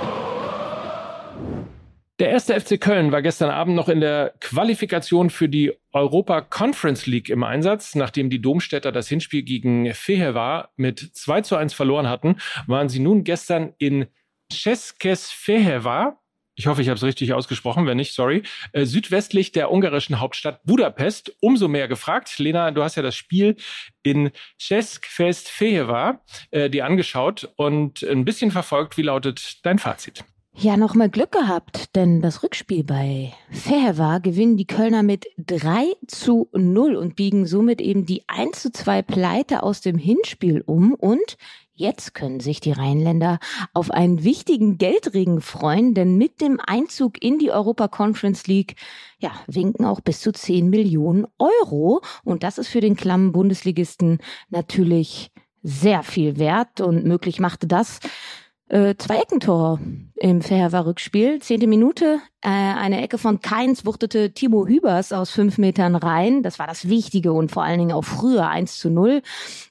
Der 2.19 2.29
erste 2.29 2.59
FC 2.59 2.79
Köln 2.79 3.11
war 3.11 3.21
gestern 3.21 3.49
Abend 3.49 3.75
noch 3.75 3.89
in 3.89 3.99
der 3.99 4.33
Qualifikation 4.39 5.29
für 5.29 5.49
die 5.49 5.73
Europa 5.91 6.41
Conference 6.41 7.05
League 7.05 7.29
im 7.29 7.43
Einsatz. 7.43 7.95
Nachdem 7.95 8.29
die 8.29 8.41
Domstädter 8.41 8.91
das 8.91 9.07
Hinspiel 9.07 9.43
gegen 9.43 9.93
Fehervar 9.93 10.69
mit 10.75 10.99
2 10.99 11.41
zu 11.41 11.55
1 11.55 11.73
verloren 11.73 12.07
hatten, 12.07 12.37
waren 12.67 12.89
sie 12.89 12.99
nun 12.99 13.23
gestern 13.23 13.73
in 13.77 14.07
Českes 14.51 15.31
Fehervar 15.31 16.22
ich 16.55 16.67
hoffe, 16.67 16.81
ich 16.81 16.89
habe 16.89 16.97
es 16.97 17.03
richtig 17.03 17.33
ausgesprochen, 17.33 17.85
wenn 17.87 17.97
nicht, 17.97 18.13
sorry, 18.13 18.43
äh, 18.73 18.85
südwestlich 18.85 19.51
der 19.51 19.71
ungarischen 19.71 20.19
Hauptstadt 20.19 20.63
Budapest. 20.63 21.35
Umso 21.39 21.67
mehr 21.67 21.87
gefragt. 21.87 22.37
Lena, 22.39 22.71
du 22.71 22.83
hast 22.83 22.95
ja 22.95 23.03
das 23.03 23.15
Spiel 23.15 23.55
in 24.03 24.31
Ceskfestfeheva 24.59 26.21
äh, 26.51 26.69
dir 26.69 26.85
angeschaut 26.85 27.51
und 27.55 28.03
ein 28.03 28.25
bisschen 28.25 28.51
verfolgt. 28.51 28.97
Wie 28.97 29.03
lautet 29.03 29.65
dein 29.65 29.79
Fazit? 29.79 30.23
Ja, 30.55 30.77
nochmal 30.77 31.09
Glück 31.09 31.31
gehabt, 31.31 31.95
denn 31.95 32.21
das 32.21 32.43
Rückspiel 32.43 32.83
bei 32.83 33.33
Fehervar 33.49 34.19
gewinnen 34.19 34.55
die 34.55 34.67
Kölner 34.67 35.01
mit 35.01 35.25
3 35.37 35.93
zu 36.05 36.47
0 36.53 36.95
und 36.95 37.15
biegen 37.15 37.47
somit 37.47 37.81
eben 37.81 38.05
die 38.05 38.23
1 38.27 38.61
zu 38.61 38.71
2 38.71 39.01
Pleite 39.01 39.63
aus 39.63 39.81
dem 39.81 39.97
Hinspiel 39.97 40.61
um 40.61 40.93
und 40.93 41.37
Jetzt 41.75 42.13
können 42.13 42.39
sich 42.39 42.59
die 42.59 42.71
Rheinländer 42.71 43.39
auf 43.73 43.89
einen 43.89 44.23
wichtigen 44.23 44.77
Geldregen 44.77 45.41
freuen, 45.41 45.95
denn 45.95 46.17
mit 46.17 46.39
dem 46.39 46.59
Einzug 46.63 47.23
in 47.23 47.39
die 47.39 47.49
Europa 47.49 47.87
Conference 47.87 48.45
League, 48.45 48.75
ja, 49.17 49.31
winken 49.47 49.83
auch 49.83 49.99
bis 49.99 50.19
zu 50.19 50.31
10 50.31 50.69
Millionen 50.69 51.25
Euro. 51.39 52.01
Und 52.23 52.43
das 52.43 52.59
ist 52.59 52.67
für 52.67 52.79
den 52.79 52.95
klammen 52.95 53.31
Bundesligisten 53.31 54.19
natürlich 54.49 55.31
sehr 55.63 56.03
viel 56.03 56.37
wert 56.37 56.79
und 56.79 57.05
möglich 57.05 57.39
machte 57.39 57.65
das 57.65 57.99
äh, 58.73 58.95
zwei 58.97 59.17
Eckentore 59.17 59.79
im 60.15 60.41
Verheerwer 60.41 60.87
Rückspiel. 60.87 61.39
Zehnte 61.39 61.67
Minute, 61.67 62.19
äh, 62.41 62.49
eine 62.49 63.03
Ecke 63.03 63.19
von 63.19 63.39
Keins 63.39 63.85
wuchtete 63.85 64.33
Timo 64.33 64.65
Hübers 64.65 65.13
aus 65.13 65.29
fünf 65.29 65.59
Metern 65.59 65.95
rein. 65.95 66.41
Das 66.41 66.57
war 66.57 66.65
das 66.65 66.89
Wichtige 66.89 67.33
und 67.33 67.51
vor 67.51 67.63
allen 67.63 67.77
Dingen 67.77 67.91
auch 67.91 68.03
früher 68.03 68.47
1 68.47 68.79
zu 68.79 68.89
0. 68.89 69.21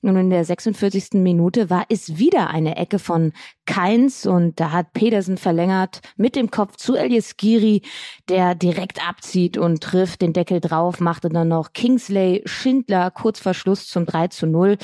Und 0.03 0.17
in 0.17 0.31
der 0.31 0.45
46. 0.45 1.15
Minute 1.15 1.69
war 1.69 1.85
es 1.89 2.17
wieder 2.19 2.51
eine 2.51 2.77
Ecke 2.77 3.01
von 3.01 3.33
Keins 3.67 4.25
und 4.25 4.61
da 4.61 4.71
hat 4.71 4.93
Pedersen 4.93 5.37
verlängert 5.37 6.01
mit 6.17 6.37
dem 6.37 6.53
Kopf 6.53 6.77
zu 6.77 6.95
Elias 6.95 7.37
Giri, 7.37 7.83
der 8.29 8.55
direkt 8.55 9.07
abzieht 9.07 9.59
und 9.59 9.83
trifft 9.83 10.23
den 10.23 10.33
Deckel 10.33 10.61
drauf, 10.61 11.01
machte 11.01 11.29
dann 11.29 11.49
noch 11.49 11.73
Kingsley 11.73 12.43
Schindler 12.45 13.11
kurz 13.11 13.41
vor 13.41 13.55
Schluss 13.55 13.89
zum 13.89 14.07
3 14.07 14.29
zu 14.29 14.47
0. 14.47 14.79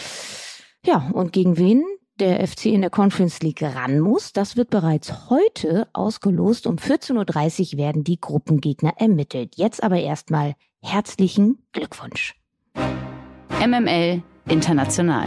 Ja, 0.85 1.09
und 1.12 1.33
gegen 1.33 1.57
wen? 1.57 1.85
Der 2.20 2.46
FC 2.46 2.66
in 2.66 2.81
der 2.81 2.90
Conference 2.90 3.40
League 3.40 3.62
ran 3.62 4.00
muss. 4.00 4.33
Das 4.33 4.57
wird 4.57 4.70
bereits 4.70 5.31
heute 5.31 5.88
ausgelost. 5.92 6.66
Um 6.66 6.76
14.30 6.76 7.72
Uhr 7.72 7.78
werden 7.78 8.04
die 8.04 8.20
Gruppengegner 8.20 8.94
ermittelt. 8.96 9.54
Jetzt 9.57 9.83
aber 9.83 9.98
erstmal 9.98 10.54
herzlichen 10.83 11.59
Glückwunsch. 11.72 12.35
MML 13.61 14.22
International. 14.48 15.26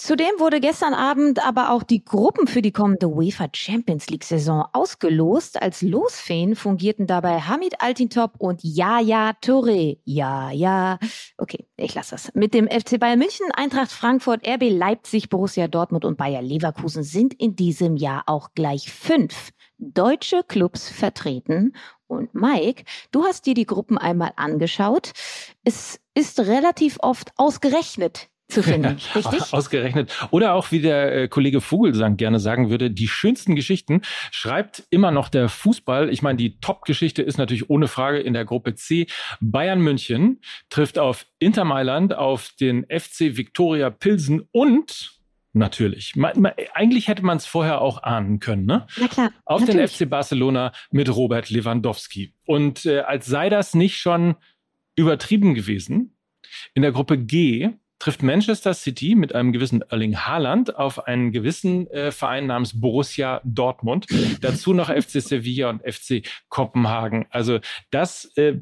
Zudem 0.00 0.30
wurde 0.38 0.60
gestern 0.60 0.94
Abend 0.94 1.46
aber 1.46 1.72
auch 1.72 1.82
die 1.82 2.02
Gruppen 2.02 2.46
für 2.46 2.62
die 2.62 2.72
kommende 2.72 3.06
UEFA 3.06 3.50
Champions 3.52 4.08
League 4.08 4.24
Saison 4.24 4.64
ausgelost. 4.72 5.60
Als 5.60 5.82
Losfeen 5.82 6.56
fungierten 6.56 7.06
dabei 7.06 7.38
Hamid 7.42 7.82
Altintop 7.82 8.32
und 8.38 8.64
Yaya 8.64 9.32
Touré. 9.44 9.98
Ja, 10.04 10.52
ja. 10.52 10.98
Okay, 11.36 11.66
ich 11.76 11.94
lasse 11.94 12.12
das. 12.12 12.32
Mit 12.32 12.54
dem 12.54 12.66
FC 12.66 12.98
Bayern 12.98 13.18
München, 13.18 13.44
Eintracht 13.52 13.92
Frankfurt, 13.92 14.48
RB 14.48 14.70
Leipzig, 14.70 15.28
Borussia 15.28 15.68
Dortmund 15.68 16.06
und 16.06 16.16
Bayer 16.16 16.40
Leverkusen 16.40 17.02
sind 17.02 17.34
in 17.34 17.54
diesem 17.54 17.96
Jahr 17.96 18.22
auch 18.24 18.54
gleich 18.54 18.90
fünf 18.90 19.50
deutsche 19.76 20.42
Clubs 20.48 20.88
vertreten. 20.88 21.74
Und 22.06 22.34
Mike, 22.34 22.84
du 23.10 23.24
hast 23.24 23.44
dir 23.44 23.52
die 23.52 23.66
Gruppen 23.66 23.98
einmal 23.98 24.32
angeschaut. 24.36 25.12
Es 25.62 26.00
ist 26.14 26.40
relativ 26.40 26.96
oft 27.00 27.32
ausgerechnet, 27.36 28.29
zu 28.50 28.62
finden, 28.62 28.96
richtig? 29.14 29.40
Ausgerechnet. 29.52 30.12
Oder 30.30 30.54
auch, 30.54 30.70
wie 30.70 30.80
der 30.80 31.14
äh, 31.14 31.28
Kollege 31.28 31.60
Vogelsang 31.60 32.16
gerne 32.16 32.38
sagen 32.38 32.70
würde, 32.70 32.90
die 32.90 33.08
schönsten 33.08 33.56
Geschichten 33.56 34.02
schreibt 34.30 34.84
immer 34.90 35.10
noch 35.10 35.28
der 35.28 35.48
Fußball. 35.48 36.10
Ich 36.10 36.22
meine, 36.22 36.36
die 36.36 36.58
Top-Geschichte 36.60 37.22
ist 37.22 37.38
natürlich 37.38 37.70
ohne 37.70 37.88
Frage 37.88 38.18
in 38.18 38.34
der 38.34 38.44
Gruppe 38.44 38.74
C. 38.74 39.06
Bayern 39.40 39.80
München 39.80 40.40
trifft 40.68 40.98
auf 40.98 41.26
Inter 41.38 41.64
Mailand, 41.64 42.14
auf 42.14 42.50
den 42.60 42.84
FC 42.84 43.36
Viktoria 43.36 43.90
Pilsen 43.90 44.48
und 44.52 45.20
Natürlich. 45.52 46.14
Man, 46.14 46.40
man, 46.40 46.52
eigentlich 46.74 47.08
hätte 47.08 47.24
man 47.24 47.36
es 47.36 47.44
vorher 47.44 47.80
auch 47.80 48.02
ahnen 48.04 48.38
können, 48.38 48.66
ne? 48.66 48.86
Na 48.96 49.08
klar. 49.08 49.32
Auf 49.44 49.62
natürlich. 49.62 49.96
den 49.96 50.06
FC 50.06 50.08
Barcelona 50.08 50.72
mit 50.92 51.14
Robert 51.14 51.50
Lewandowski. 51.50 52.34
Und 52.46 52.86
äh, 52.86 53.00
als 53.00 53.26
sei 53.26 53.48
das 53.48 53.74
nicht 53.74 53.96
schon 53.96 54.36
übertrieben 54.94 55.54
gewesen, 55.54 56.16
in 56.74 56.82
der 56.82 56.92
Gruppe 56.92 57.18
G 57.18 57.70
trifft 58.00 58.24
Manchester 58.24 58.74
City 58.74 59.14
mit 59.14 59.34
einem 59.34 59.52
gewissen 59.52 59.82
Erling 59.82 60.16
Haaland 60.16 60.74
auf 60.76 61.06
einen 61.06 61.30
gewissen 61.30 61.86
äh, 61.90 62.10
Verein 62.10 62.46
namens 62.46 62.80
Borussia 62.80 63.40
Dortmund. 63.44 64.06
Dazu 64.40 64.74
noch 64.74 64.88
FC 64.88 65.22
Sevilla 65.22 65.70
und 65.70 65.82
FC 65.82 66.26
Kopenhagen. 66.48 67.26
Also 67.30 67.60
das, 67.90 68.24
äh, 68.36 68.56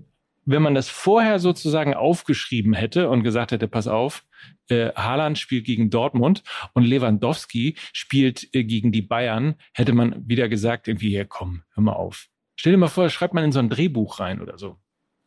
wenn 0.45 0.63
man 0.63 0.75
das 0.75 0.89
vorher 0.89 1.39
sozusagen 1.39 1.95
aufgeschrieben 1.95 2.75
hätte 2.75 3.09
und 3.09 3.23
gesagt 3.23 3.53
hätte, 3.53 3.69
pass 3.69 3.87
auf, 3.87 4.25
äh, 4.69 4.93
Haaland 4.95 5.39
spielt 5.39 5.65
gegen 5.65 5.89
Dortmund 5.89 6.43
und 6.73 6.85
Lewandowski 6.85 7.77
spielt 7.93 8.53
äh, 8.55 8.65
gegen 8.65 8.93
die 8.93 9.03
Bayern, 9.03 9.55
hätte 9.73 9.93
man 9.93 10.29
wieder 10.29 10.49
gesagt, 10.49 10.89
irgendwie, 10.89 11.13
ja 11.13 11.25
komm, 11.25 11.63
hör 11.75 11.83
mal 11.83 11.93
auf. 11.93 12.29
Stell 12.57 12.73
dir 12.73 12.79
mal 12.79 12.89
vor, 12.89 13.09
schreibt 13.09 13.35
man 13.35 13.45
in 13.45 13.53
so 13.53 13.61
ein 13.61 13.71
Drehbuch 13.71 14.19
rein 14.19 14.41
oder 14.41 14.59
so. 14.59 14.79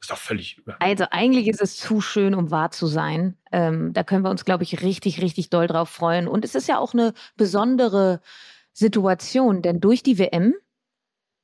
Ist 0.02 0.10
doch 0.10 0.18
völlig 0.18 0.58
über. 0.58 0.76
Also 0.82 1.06
eigentlich 1.12 1.48
ist 1.48 1.62
es 1.62 1.78
zu 1.78 2.02
schön, 2.02 2.34
um 2.34 2.50
wahr 2.50 2.72
zu 2.72 2.88
sein. 2.88 3.38
Ähm, 3.52 3.94
da 3.94 4.04
können 4.04 4.24
wir 4.26 4.32
uns, 4.32 4.46
glaube 4.46 4.64
ich, 4.64 4.82
richtig, 4.82 5.22
richtig 5.22 5.52
doll 5.52 5.68
drauf 5.68 5.90
freuen. 5.90 6.28
Und 6.28 6.44
es 6.44 6.56
ist 6.56 6.68
ja 6.68 6.80
auch 6.80 6.94
eine 6.94 7.14
besondere 7.38 8.20
Situation, 8.74 9.62
denn 9.62 9.80
durch 9.80 10.02
die 10.02 10.18
WM 10.18 10.56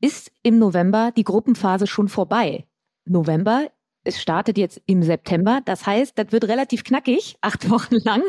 ist 0.01 0.31
im 0.41 0.57
November 0.57 1.11
die 1.15 1.23
Gruppenphase 1.23 1.85
schon 1.85 2.07
vorbei. 2.07 2.65
November, 3.05 3.69
es 4.03 4.19
startet 4.19 4.57
jetzt 4.57 4.81
im 4.87 5.03
September. 5.03 5.61
Das 5.65 5.85
heißt, 5.85 6.17
das 6.17 6.31
wird 6.31 6.45
relativ 6.45 6.83
knackig, 6.83 7.37
acht 7.41 7.69
Wochen 7.69 7.95
lang. 7.95 8.23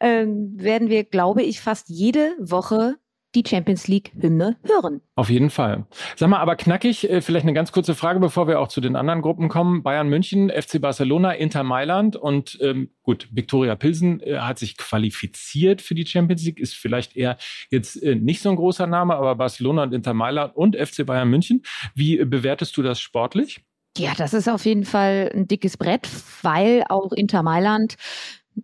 Ähm, 0.00 0.52
werden 0.58 0.90
wir, 0.90 1.04
glaube 1.04 1.42
ich, 1.42 1.62
fast 1.62 1.88
jede 1.88 2.34
Woche 2.38 2.96
die 3.36 3.44
Champions 3.46 3.86
League-Hymne 3.86 4.56
hören. 4.64 5.00
Auf 5.14 5.30
jeden 5.30 5.50
Fall. 5.50 5.86
Sag 6.16 6.28
mal, 6.30 6.38
aber 6.38 6.56
knackig, 6.56 7.08
äh, 7.08 7.20
vielleicht 7.20 7.44
eine 7.44 7.52
ganz 7.52 7.70
kurze 7.70 7.94
Frage, 7.94 8.18
bevor 8.18 8.48
wir 8.48 8.60
auch 8.60 8.68
zu 8.68 8.80
den 8.80 8.96
anderen 8.96 9.22
Gruppen 9.22 9.48
kommen. 9.48 9.82
Bayern 9.82 10.08
München, 10.08 10.50
FC 10.50 10.80
Barcelona, 10.80 11.32
Inter 11.32 11.62
Mailand 11.62 12.16
und 12.16 12.58
ähm, 12.60 12.90
gut, 13.02 13.28
Viktoria 13.30 13.76
Pilsen 13.76 14.20
äh, 14.20 14.38
hat 14.38 14.58
sich 14.58 14.76
qualifiziert 14.76 15.82
für 15.82 15.94
die 15.94 16.06
Champions 16.06 16.44
League, 16.44 16.58
ist 16.58 16.74
vielleicht 16.74 17.16
eher 17.16 17.36
jetzt 17.70 18.02
äh, 18.02 18.14
nicht 18.14 18.40
so 18.40 18.50
ein 18.50 18.56
großer 18.56 18.86
Name, 18.86 19.14
aber 19.14 19.34
Barcelona 19.36 19.84
und 19.84 19.94
Inter 19.94 20.14
Mailand 20.14 20.56
und 20.56 20.76
FC 20.76 21.04
Bayern 21.06 21.28
München. 21.28 21.62
Wie 21.94 22.18
äh, 22.18 22.24
bewertest 22.24 22.76
du 22.76 22.82
das 22.82 22.98
sportlich? 23.00 23.60
Ja, 23.98 24.12
das 24.14 24.34
ist 24.34 24.48
auf 24.48 24.66
jeden 24.66 24.84
Fall 24.84 25.30
ein 25.34 25.48
dickes 25.48 25.78
Brett, 25.78 26.06
weil 26.42 26.84
auch 26.88 27.12
Inter 27.12 27.42
Mailand 27.42 27.96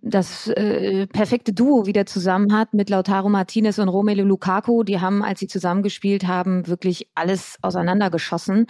das 0.01 0.49
äh, 0.49 1.07
perfekte 1.07 1.53
Duo 1.53 1.85
wieder 1.87 2.07
zusammen 2.07 2.57
hat 2.57 2.73
mit 2.73 2.89
Lautaro 2.89 3.29
Martinez 3.29 3.79
und 3.79 3.89
Romelu 3.89 4.25
Lukaku. 4.25 4.85
Die 4.85 5.01
haben, 5.01 5.23
als 5.23 5.41
sie 5.41 5.49
zusammengespielt 5.49 6.27
haben, 6.27 6.67
wirklich 6.67 7.09
alles 7.15 7.59
auseinandergeschossen. 7.61 8.67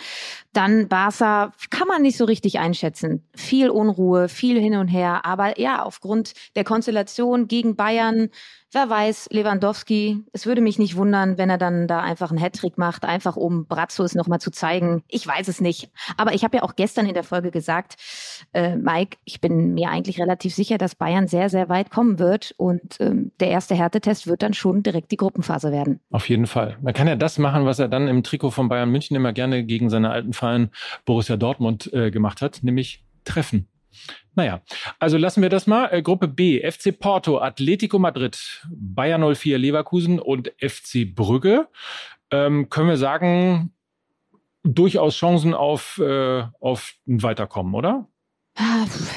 Dann 0.53 0.89
Barca 0.89 1.53
kann 1.71 1.87
man 1.87 2.03
nicht 2.03 2.17
so 2.17 2.25
richtig 2.25 2.59
einschätzen. 2.59 3.25
Viel 3.35 3.71
Unruhe, 3.71 4.29
viel 4.29 4.61
hin 4.61 4.77
und 4.77 4.89
her. 4.89 5.25
Aber 5.25 5.61
ja, 5.61 5.85
aufgrund 5.85 6.33
der 6.57 6.65
Konstellation 6.65 7.47
gegen 7.47 7.77
Bayern 7.77 8.29
Wer 8.75 8.89
weiß, 8.89 9.29
Lewandowski, 9.31 10.25
es 10.33 10.47
würde 10.47 10.63
mich 10.63 10.79
nicht 10.79 10.97
wundern, 10.97 11.37
wenn 11.37 11.51
er 11.51 11.59
dann 11.59 11.87
da 11.87 12.01
einfach 12.01 12.31
einen 12.31 12.41
Hattrick 12.41 12.79
macht, 12.79 13.05
einfach 13.05 13.37
um 13.37 13.67
Brazos 13.67 14.15
nochmal 14.15 14.41
zu 14.41 14.51
zeigen. 14.51 15.03
Ich 15.09 15.27
weiß 15.27 15.49
es 15.49 15.61
nicht. 15.61 15.91
Aber 16.17 16.33
ich 16.33 16.43
habe 16.43 16.57
ja 16.57 16.63
auch 16.63 16.75
gestern 16.75 17.05
in 17.05 17.13
der 17.13 17.23
Folge 17.23 17.51
gesagt, 17.51 17.97
äh, 18.55 18.77
Mike, 18.77 19.19
ich 19.25 19.43
bin 19.43 19.75
mir 19.75 19.91
eigentlich 19.91 20.19
relativ 20.19 20.55
sicher, 20.55 20.79
dass 20.79 20.95
Bayern 20.95 21.29
sehr, 21.29 21.51
sehr 21.51 21.69
weit 21.69 21.91
kommen 21.91 22.19
wird. 22.19 22.55
Und 22.57 22.97
ähm, 22.99 23.33
der 23.41 23.51
erste 23.51 23.75
Härtetest 23.75 24.27
wird 24.27 24.43
dann 24.43 24.55
schon 24.55 24.83
direkt 24.83 25.11
die 25.11 25.19
Gruppenphase 25.19 25.71
werden. 25.71 26.01
Auf 26.11 26.31
jeden 26.31 26.47
Fall. 26.47 26.79
Man 26.81 26.95
kann 26.95 27.09
ja 27.09 27.17
das 27.17 27.37
machen, 27.37 27.67
was 27.67 27.79
er 27.79 27.89
dann 27.89 28.09
im 28.09 28.23
Trikot 28.23 28.53
von 28.53 28.71
Bayern 28.71 28.91
München 28.91 29.15
immer 29.15 29.35
gerne 29.35 29.65
gegen 29.65 29.91
seine 29.91 30.09
alten 30.09 30.33
Verein 30.33 30.71
Borussia 31.05 31.37
Dortmund 31.37 31.93
äh, 31.93 32.11
gemacht 32.11 32.41
hat, 32.41 32.61
nämlich 32.63 33.05
treffen. 33.25 33.69
Naja, 34.35 34.63
also 34.99 35.19
lassen 35.19 35.43
wir 35.43 35.49
das 35.49 35.67
mal. 35.67 35.89
Äh, 35.93 36.03
Gruppe 36.03 36.29
B, 36.29 36.61
FC 36.61 36.99
Porto, 36.99 37.39
Atletico 37.39 37.99
Madrid, 37.99 38.63
Bayer 38.71 39.19
04 39.35 39.59
Leverkusen 39.59 40.19
und 40.19 40.53
FC 40.59 41.05
Brügge. 41.15 41.69
Ähm, 42.31 42.69
können 42.71 42.89
wir 42.89 42.97
sagen, 42.97 43.73
durchaus 44.63 45.17
Chancen 45.17 45.55
auf, 45.55 45.99
äh, 45.99 46.45
auf 46.61 46.95
ein 47.07 47.23
Weiterkommen, 47.23 47.75
oder? 47.75 48.09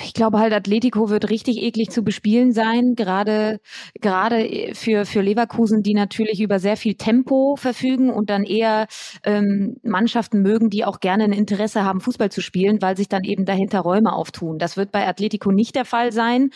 Ich 0.06 0.14
glaube 0.14 0.40
halt, 0.40 0.54
Atletico 0.54 1.10
wird 1.10 1.30
richtig 1.30 1.62
eklig 1.62 1.90
zu 1.90 2.04
bespielen 2.04 2.54
sein, 2.54 2.96
gerade 2.96 3.60
gerade 4.00 4.72
für 4.74 5.06
für 5.06 5.22
Leverkusen, 5.22 5.84
die 5.84 5.94
natürlich 5.94 6.40
über 6.40 6.58
sehr 6.60 6.78
viel 6.78 6.96
Tempo 6.96 7.58
verfügen 7.58 8.10
und 8.12 8.30
dann 8.30 8.44
eher 8.46 8.88
ähm, 9.24 9.76
Mannschaften 9.84 10.42
mögen, 10.42 10.70
die 10.70 10.86
auch 10.86 11.02
gerne 11.02 11.26
ein 11.26 11.34
Interesse 11.34 11.84
haben, 11.84 12.00
Fußball 12.00 12.32
zu 12.32 12.42
spielen, 12.42 12.82
weil 12.82 12.96
sich 12.96 13.10
dann 13.10 13.26
eben 13.26 13.44
dahinter 13.44 13.82
Räume 13.82 14.14
auftun. 14.14 14.58
Das 14.58 14.78
wird 14.78 14.92
bei 14.94 15.06
Atletico 15.06 15.52
nicht 15.52 15.76
der 15.76 15.86
Fall 15.86 16.14
sein 16.14 16.52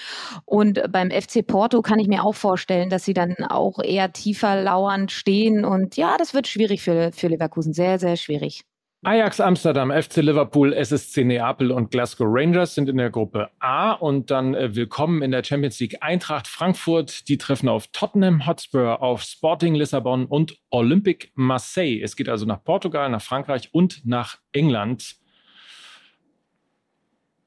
und 0.46 0.82
beim 0.90 1.12
FC 1.12 1.46
Porto 1.46 1.82
kann 1.82 2.00
ich 2.00 2.08
mir 2.08 2.24
auch 2.24 2.36
vorstellen, 2.36 2.90
dass 2.90 3.04
sie 3.04 3.14
dann 3.14 3.36
auch 3.50 3.80
eher 3.84 4.14
tiefer 4.14 4.62
lauernd 4.62 5.12
stehen 5.12 5.66
und 5.66 5.98
ja, 5.98 6.16
das 6.18 6.34
wird 6.34 6.48
schwierig 6.48 6.82
für 6.82 7.12
für 7.12 7.28
Leverkusen, 7.28 7.74
sehr 7.74 8.00
sehr 8.00 8.16
schwierig. 8.16 8.69
Ajax 9.02 9.40
Amsterdam, 9.40 9.92
FC 9.92 10.18
Liverpool, 10.18 10.74
SSC 10.74 11.24
Neapel 11.24 11.72
und 11.72 11.90
Glasgow 11.90 12.28
Rangers 12.30 12.76
sind 12.76 12.90
in 12.90 12.98
der 12.98 13.10
Gruppe 13.10 13.50
A 13.60 13.94
und 13.94 14.30
dann 14.30 14.54
äh, 14.54 14.76
willkommen 14.76 15.22
in 15.22 15.32
der 15.32 15.42
Champions 15.42 15.80
League 15.80 16.00
Eintracht 16.02 16.50
Frankfurt. 16.50 17.30
Die 17.30 17.38
treffen 17.38 17.70
auf 17.70 17.88
Tottenham 17.94 18.46
Hotspur, 18.46 19.02
auf 19.02 19.22
Sporting 19.22 19.74
Lissabon 19.74 20.26
und 20.26 20.58
Olympique 20.70 21.30
Marseille. 21.36 22.02
Es 22.04 22.18
geht 22.18 22.28
also 22.28 22.46
nach 22.46 22.62
Portugal, 22.62 23.10
nach 23.10 23.22
Frankreich 23.22 23.74
und 23.74 24.06
nach 24.06 24.40
England. 24.52 25.16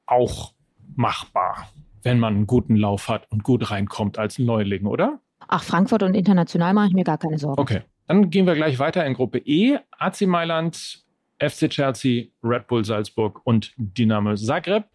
Auch 0.07 0.55
machbar, 0.95 1.69
wenn 2.01 2.17
man 2.17 2.33
einen 2.35 2.47
guten 2.47 2.75
Lauf 2.75 3.09
hat 3.09 3.31
und 3.31 3.43
gut 3.43 3.69
reinkommt 3.69 4.17
als 4.17 4.39
Neuling, 4.39 4.87
oder? 4.87 5.19
Ach, 5.47 5.61
Frankfurt 5.61 6.01
und 6.01 6.15
international 6.15 6.73
mache 6.73 6.87
ich 6.87 6.93
mir 6.93 7.03
gar 7.03 7.19
keine 7.19 7.37
Sorgen. 7.37 7.61
Okay. 7.61 7.81
Dann 8.07 8.31
gehen 8.31 8.47
wir 8.47 8.55
gleich 8.55 8.79
weiter 8.79 9.05
in 9.05 9.13
Gruppe 9.13 9.37
E. 9.37 9.77
AC 9.91 10.21
Mailand, 10.21 11.02
FC 11.49 11.69
Chelsea, 11.69 12.27
Red 12.43 12.67
Bull 12.67 12.85
Salzburg 12.85 13.41
und 13.43 13.73
Dynamo 13.77 14.35
Zagreb. 14.35 14.85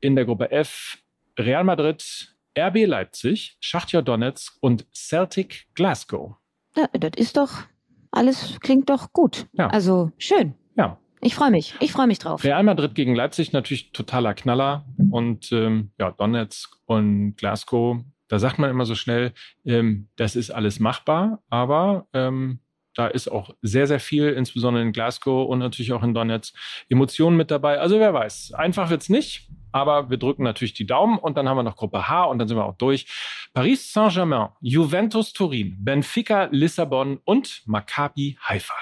In 0.00 0.16
der 0.16 0.24
Gruppe 0.24 0.50
F 0.50 0.98
Real 1.38 1.64
Madrid, 1.64 2.34
RB 2.58 2.86
Leipzig, 2.86 3.56
Schachtja 3.60 4.02
Donetsk 4.02 4.56
und 4.60 4.86
Celtic 4.94 5.66
Glasgow. 5.74 6.36
Ja, 6.76 6.88
das 6.92 7.12
ist 7.16 7.36
doch, 7.36 7.62
alles 8.10 8.58
klingt 8.60 8.90
doch 8.90 9.12
gut. 9.12 9.46
Ja. 9.52 9.68
Also 9.68 10.12
schön. 10.18 10.54
Ja. 10.76 10.98
Ich 11.20 11.36
freue 11.36 11.52
mich. 11.52 11.74
Ich 11.78 11.92
freue 11.92 12.08
mich 12.08 12.18
drauf. 12.18 12.42
Real 12.42 12.62
Madrid 12.64 12.94
gegen 12.94 13.14
Leipzig 13.14 13.52
natürlich 13.52 13.92
totaler 13.92 14.34
Knaller. 14.34 14.84
Und 15.10 15.52
ähm, 15.52 15.92
ja, 15.98 16.10
Donetsk 16.10 16.76
und 16.86 17.36
Glasgow, 17.36 17.98
da 18.26 18.38
sagt 18.38 18.58
man 18.58 18.70
immer 18.70 18.86
so 18.86 18.94
schnell, 18.94 19.32
ähm, 19.64 20.08
das 20.16 20.34
ist 20.36 20.50
alles 20.50 20.80
machbar, 20.80 21.42
aber 21.48 22.08
ähm, 22.12 22.58
da 22.94 23.06
ist 23.06 23.28
auch 23.28 23.54
sehr, 23.62 23.86
sehr 23.86 24.00
viel, 24.00 24.28
insbesondere 24.28 24.82
in 24.82 24.92
Glasgow 24.92 25.48
und 25.48 25.58
natürlich 25.58 25.92
auch 25.92 26.02
in 26.02 26.14
Donetsk, 26.14 26.54
Emotionen 26.88 27.36
mit 27.36 27.50
dabei. 27.50 27.78
Also 27.78 27.98
wer 27.98 28.12
weiß, 28.12 28.52
einfach 28.54 28.90
wird's 28.90 29.08
nicht, 29.08 29.48
aber 29.72 30.10
wir 30.10 30.18
drücken 30.18 30.42
natürlich 30.42 30.74
die 30.74 30.86
Daumen 30.86 31.18
und 31.18 31.36
dann 31.36 31.48
haben 31.48 31.56
wir 31.56 31.62
noch 31.62 31.76
Gruppe 31.76 32.08
H 32.08 32.24
und 32.24 32.38
dann 32.38 32.48
sind 32.48 32.56
wir 32.56 32.64
auch 32.64 32.76
durch. 32.76 33.06
Paris 33.54 33.92
Saint-Germain, 33.92 34.50
Juventus 34.60 35.32
Turin, 35.32 35.76
Benfica 35.78 36.48
Lissabon 36.50 37.20
und 37.24 37.62
Maccabi 37.66 38.38
Haifa. 38.42 38.74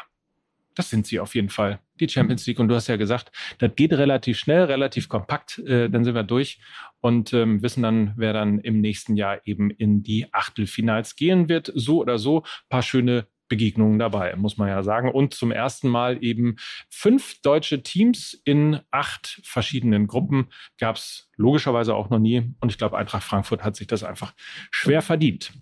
Das 0.75 0.89
sind 0.89 1.07
sie 1.07 1.21
auf 1.21 1.35
jeden 1.35 1.51
Fall, 1.51 1.81
die 1.99 2.09
Champions 2.09 2.47
League. 2.47 2.59
Und 2.59 2.69
du 2.69 2.75
hast 2.75 2.87
ja 2.87 2.97
gesagt, 2.97 3.33
das 3.59 3.73
geht 3.75 3.93
relativ 3.93 4.39
schnell, 4.39 4.65
relativ 4.65 5.09
kompakt. 5.09 5.59
Äh, 5.59 5.91
dann 5.91 6.05
sind 6.05 6.15
wir 6.15 6.23
durch 6.23 6.61
und 7.01 7.33
ähm, 7.33 7.63
wissen 7.63 7.83
dann, 7.83 8.15
wer 8.17 8.33
dann 8.33 8.61
im 8.61 8.81
nächsten 8.81 9.17
Jahr 9.17 9.41
eben 9.45 9.71
in 9.71 10.03
die 10.03 10.33
Achtelfinals 10.33 11.17
gehen 11.17 11.49
wird. 11.49 11.73
So 11.75 12.01
oder 12.01 12.19
so, 12.19 12.45
paar 12.69 12.83
schöne 12.83 13.27
Begegnungen 13.51 13.99
dabei, 13.99 14.35
muss 14.37 14.57
man 14.57 14.69
ja 14.69 14.83
sagen. 14.83 15.11
Und 15.11 15.35
zum 15.35 15.53
ersten 15.53 15.89
Mal 15.89 16.25
eben 16.25 16.57
fünf 16.89 17.43
deutsche 17.43 17.83
Teams 17.83 18.41
in 18.45 18.81
acht 18.91 19.43
verschiedenen 19.45 20.07
Gruppen 20.07 20.49
gab 20.79 20.97
es 20.97 21.29
logischerweise 21.37 21.95
auch 21.95 22.09
noch 22.09 22.19
nie. 22.19 22.55
Und 22.61 22.71
ich 22.71 22.79
glaube, 22.79 22.97
Eintracht 22.97 23.25
Frankfurt 23.25 23.63
hat 23.63 23.77
sich 23.77 23.87
das 23.87 24.03
einfach 24.03 24.33
schwer 24.71 25.03
verdient. 25.03 25.53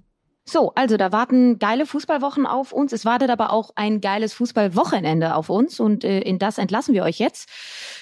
So, 0.44 0.72
also 0.74 0.96
da 0.96 1.12
warten 1.12 1.58
geile 1.58 1.84
Fußballwochen 1.84 2.46
auf 2.46 2.72
uns. 2.72 2.92
Es 2.92 3.04
wartet 3.04 3.28
aber 3.28 3.52
auch 3.52 3.70
ein 3.74 4.00
geiles 4.00 4.32
Fußballwochenende 4.34 5.34
auf 5.34 5.50
uns 5.50 5.78
und 5.78 6.04
äh, 6.04 6.20
in 6.20 6.38
das 6.38 6.56
entlassen 6.56 6.94
wir 6.94 7.02
euch 7.02 7.18
jetzt. 7.18 7.50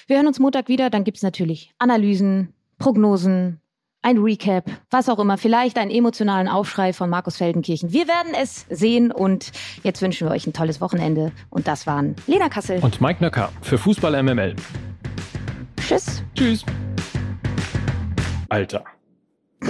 Wir 0.07 0.17
hören 0.17 0.27
uns 0.27 0.39
Montag 0.39 0.69
wieder. 0.69 0.89
Dann 0.89 1.03
gibt's 1.03 1.23
natürlich 1.23 1.73
Analysen, 1.77 2.53
Prognosen, 2.77 3.59
ein 4.07 4.17
Recap, 4.19 4.63
was 4.89 5.09
auch 5.09 5.19
immer, 5.19 5.37
vielleicht 5.37 5.77
einen 5.77 5.91
emotionalen 5.91 6.47
Aufschrei 6.47 6.93
von 6.93 7.09
Markus 7.09 7.35
Feldenkirchen. 7.35 7.91
Wir 7.91 8.07
werden 8.07 8.33
es 8.41 8.65
sehen 8.69 9.11
und 9.11 9.51
jetzt 9.83 10.01
wünschen 10.01 10.29
wir 10.29 10.31
euch 10.33 10.47
ein 10.47 10.53
tolles 10.53 10.79
Wochenende. 10.79 11.33
Und 11.49 11.67
das 11.67 11.85
waren 11.85 12.15
Lena 12.25 12.47
Kassel 12.47 12.79
und 12.81 13.01
Mike 13.01 13.21
Nöcker 13.21 13.51
für 13.61 13.77
Fußball 13.77 14.23
MML. 14.23 14.55
Tschüss. 15.75 16.23
Tschüss. 16.35 16.63
Alter. 18.47 18.85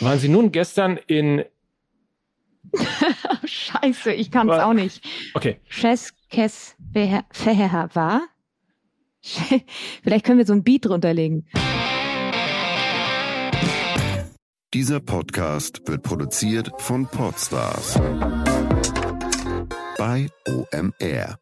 Waren 0.00 0.18
Sie 0.18 0.28
nun 0.28 0.50
gestern 0.50 0.98
in 1.06 1.44
Scheiße, 3.44 4.12
ich 4.12 4.32
kann 4.32 4.48
es 4.48 4.58
auch 4.58 4.72
nicht. 4.72 5.04
Okay. 5.34 5.60
Cheskes 5.68 6.74
war 6.92 8.22
Vielleicht 10.02 10.24
können 10.24 10.38
wir 10.38 10.46
so 10.46 10.52
ein 10.52 10.62
Beat 10.62 10.86
drunterlegen. 10.86 11.46
Dieser 14.74 15.00
Podcast 15.00 15.82
wird 15.86 16.02
produziert 16.02 16.70
von 16.78 17.06
Podstars 17.06 18.00
bei 19.98 20.28
OMR. 20.48 21.41